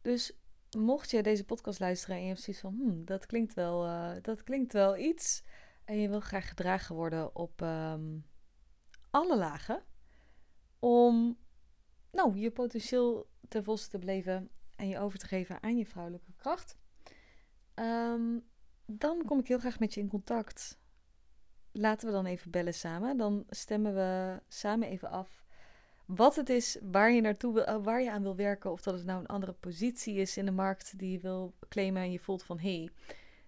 Dus 0.03 0.33
mocht 0.79 1.11
je 1.11 1.23
deze 1.23 1.45
podcast 1.45 1.81
luisteren 1.81 2.17
en 2.17 2.23
je 2.23 2.29
hebt 2.29 2.41
zoiets 2.41 2.63
van, 2.63 2.75
hmm, 2.75 3.05
dat, 3.05 3.27
klinkt 3.27 3.55
wel, 3.55 3.87
uh, 3.87 4.13
dat 4.23 4.43
klinkt 4.43 4.73
wel 4.73 4.97
iets. 4.97 5.43
En 5.85 5.99
je 5.99 6.09
wil 6.09 6.21
graag 6.21 6.49
gedragen 6.49 6.95
worden 6.95 7.37
op 7.37 7.61
um, 7.61 8.27
alle 9.11 9.37
lagen. 9.37 9.85
Om 10.79 11.39
nou, 12.13 12.37
je 12.39 12.51
potentieel 12.51 13.29
ten 13.49 13.65
volste 13.65 13.89
te 13.89 13.99
beleven 13.99 14.51
en 14.77 14.89
je 14.89 14.99
over 14.99 15.19
te 15.19 15.27
geven 15.27 15.63
aan 15.63 15.77
je 15.77 15.87
vrouwelijke 15.87 16.33
kracht. 16.37 16.77
Um, 17.75 18.49
dan 18.87 19.25
kom 19.25 19.39
ik 19.39 19.49
heel 19.49 19.59
graag 19.59 19.79
met 19.79 19.95
je 19.95 20.01
in 20.01 20.09
contact. 20.09 20.79
Laten 21.73 22.07
we 22.07 22.13
dan 22.13 22.27
even 22.27 22.51
bellen 22.51 22.75
samen. 22.75 23.17
Dan 23.17 23.45
stemmen 23.49 23.95
we 23.95 24.41
samen 24.49 24.89
even 24.89 25.11
af 25.11 25.45
wat 26.15 26.37
het 26.37 26.49
is, 26.49 26.79
waar 26.83 27.13
je 27.13 27.21
naartoe 27.21 27.55
wil, 27.55 27.65
eh, 27.65 27.83
waar 27.83 28.03
je 28.03 28.11
aan 28.11 28.23
wil 28.23 28.37
werken. 28.37 28.73
Of 28.73 28.83
dat 28.83 28.95
het 28.95 29.05
nou 29.05 29.21
een 29.21 29.27
andere 29.27 29.53
positie 29.53 30.15
is 30.15 30.37
in 30.37 30.45
de 30.45 30.51
markt 30.51 30.99
die 30.99 31.11
je 31.11 31.19
wil 31.19 31.55
claimen 31.69 32.03
en 32.03 32.13
je 32.13 32.19
voelt 32.19 32.43
van 32.43 32.59
hé, 32.59 32.79
hey, 32.79 32.91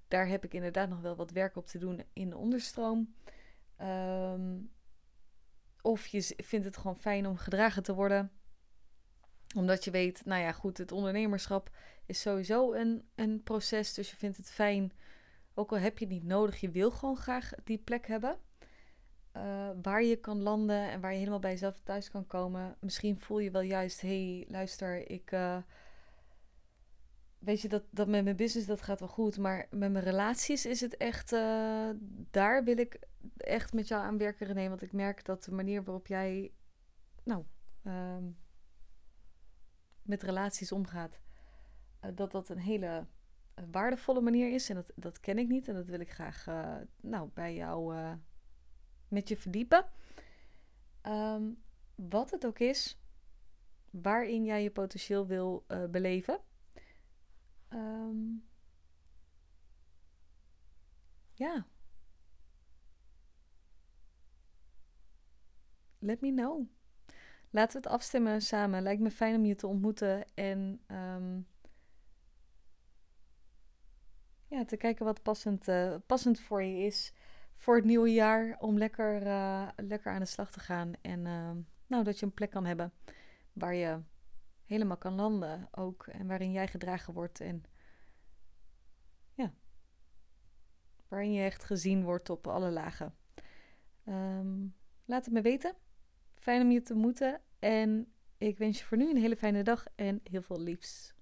daar 0.08 0.28
heb 0.28 0.44
ik 0.44 0.54
inderdaad 0.54 0.88
nog 0.88 1.00
wel 1.00 1.16
wat 1.16 1.30
werk 1.30 1.56
op 1.56 1.66
te 1.66 1.78
doen 1.78 2.02
in 2.12 2.30
de 2.30 2.36
onderstroom. 2.36 3.14
Ehm, 3.76 4.58
of 5.82 6.06
je 6.06 6.34
vindt 6.36 6.66
het 6.66 6.76
gewoon 6.76 6.98
fijn 6.98 7.26
om 7.26 7.36
gedragen 7.36 7.82
te 7.82 7.94
worden. 7.94 8.30
Omdat 9.56 9.84
je 9.84 9.90
weet, 9.90 10.24
nou 10.24 10.42
ja, 10.42 10.52
goed, 10.52 10.78
het 10.78 10.92
ondernemerschap 10.92 11.70
is 12.06 12.20
sowieso 12.20 12.72
een, 12.72 13.08
een 13.14 13.42
proces. 13.42 13.94
Dus 13.94 14.10
je 14.10 14.16
vindt 14.16 14.36
het 14.36 14.50
fijn, 14.50 14.92
ook 15.54 15.70
al 15.70 15.78
heb 15.78 15.98
je 15.98 16.04
het 16.04 16.14
niet 16.14 16.24
nodig, 16.24 16.60
je 16.60 16.70
wil 16.70 16.90
gewoon 16.90 17.16
graag 17.16 17.50
die 17.64 17.78
plek 17.78 18.06
hebben. 18.06 18.38
Uh, 19.36 19.70
waar 19.82 20.02
je 20.02 20.16
kan 20.16 20.42
landen 20.42 20.90
en 20.90 21.00
waar 21.00 21.12
je 21.12 21.18
helemaal 21.18 21.38
bij 21.38 21.50
jezelf 21.50 21.80
thuis 21.82 22.10
kan 22.10 22.26
komen. 22.26 22.76
Misschien 22.80 23.20
voel 23.20 23.38
je 23.38 23.50
wel 23.50 23.62
juist, 23.62 24.00
hey, 24.00 24.44
luister, 24.48 25.10
ik. 25.10 25.32
Uh, 25.32 25.56
weet 27.38 27.60
je, 27.60 27.68
dat, 27.68 27.82
dat 27.90 28.08
met 28.08 28.24
mijn 28.24 28.36
business 28.36 28.66
dat 28.66 28.82
gaat 28.82 29.00
wel 29.00 29.08
goed, 29.08 29.38
maar 29.38 29.66
met 29.70 29.92
mijn 29.92 30.04
relaties 30.04 30.66
is 30.66 30.80
het 30.80 30.96
echt. 30.96 31.32
Uh, 31.32 31.90
daar 32.30 32.64
wil 32.64 32.78
ik 32.78 32.98
echt 33.36 33.72
met 33.72 33.88
jou 33.88 34.02
aan 34.02 34.18
werken, 34.18 34.46
René. 34.46 34.68
Want 34.68 34.82
ik 34.82 34.92
merk 34.92 35.24
dat 35.24 35.44
de 35.44 35.52
manier 35.52 35.84
waarop 35.84 36.06
jij. 36.06 36.52
Nou. 37.24 37.44
Um, 37.86 38.36
met 40.02 40.22
relaties 40.22 40.72
omgaat. 40.72 41.20
dat 42.14 42.32
dat 42.32 42.48
een 42.48 42.58
hele 42.58 43.06
waardevolle 43.70 44.20
manier 44.20 44.52
is. 44.52 44.68
En 44.68 44.74
dat, 44.74 44.92
dat 44.96 45.20
ken 45.20 45.38
ik 45.38 45.48
niet. 45.48 45.68
En 45.68 45.74
dat 45.74 45.86
wil 45.86 46.00
ik 46.00 46.12
graag 46.12 46.46
nou, 47.00 47.28
bij 47.34 47.54
jou 47.54 47.94
met 49.12 49.28
je 49.28 49.36
verdiepen. 49.36 49.84
Ehm, 51.00 51.50
wat 51.94 52.30
het 52.30 52.46
ook 52.46 52.58
is, 52.58 52.98
waarin 53.90 54.44
jij 54.44 54.62
je 54.62 54.70
potentieel 54.70 55.26
wil 55.26 55.64
uh, 55.68 55.84
beleven. 55.84 56.40
Um, 57.72 58.44
ja. 61.34 61.66
Let 65.98 66.20
me 66.20 66.32
know. 66.32 66.66
Laten 67.50 67.80
we 67.80 67.88
het 67.88 67.96
afstemmen 67.96 68.42
samen. 68.42 68.82
Lijkt 68.82 69.02
me 69.02 69.10
fijn 69.10 69.34
om 69.34 69.44
je 69.44 69.54
te 69.54 69.66
ontmoeten 69.66 70.34
en 70.34 70.80
um, 70.86 71.46
ja, 74.46 74.64
te 74.64 74.76
kijken 74.76 75.04
wat 75.04 75.22
passend, 75.22 75.68
uh, 75.68 75.94
passend 76.06 76.40
voor 76.40 76.62
je 76.62 76.84
is 76.84 77.12
voor 77.62 77.76
het 77.76 77.84
nieuwe 77.84 78.12
jaar 78.12 78.56
om 78.58 78.78
lekker, 78.78 79.22
uh, 79.26 79.68
lekker 79.76 80.12
aan 80.12 80.20
de 80.20 80.26
slag 80.26 80.50
te 80.50 80.60
gaan. 80.60 80.92
En 81.00 81.26
uh, 81.26 81.50
nou, 81.86 82.04
dat 82.04 82.18
je 82.18 82.26
een 82.26 82.34
plek 82.34 82.50
kan 82.50 82.64
hebben 82.64 82.92
waar 83.52 83.74
je 83.74 84.00
helemaal 84.64 84.96
kan 84.96 85.14
landen 85.14 85.68
ook. 85.70 86.06
En 86.06 86.26
waarin 86.26 86.52
jij 86.52 86.68
gedragen 86.68 87.14
wordt. 87.14 87.40
En 87.40 87.64
ja, 89.34 89.52
waarin 91.08 91.32
je 91.32 91.42
echt 91.42 91.64
gezien 91.64 92.04
wordt 92.04 92.30
op 92.30 92.46
alle 92.46 92.70
lagen. 92.70 93.14
Um, 94.04 94.74
laat 95.04 95.24
het 95.24 95.34
me 95.34 95.40
weten 95.40 95.74
Fijn 96.34 96.62
om 96.62 96.70
je 96.70 96.82
te 96.82 96.92
ontmoeten. 96.92 97.40
En 97.58 98.12
ik 98.38 98.58
wens 98.58 98.78
je 98.78 98.84
voor 98.84 98.96
nu 98.96 99.10
een 99.10 99.20
hele 99.20 99.36
fijne 99.36 99.62
dag 99.62 99.86
en 99.94 100.20
heel 100.22 100.42
veel 100.42 100.60
liefs. 100.60 101.14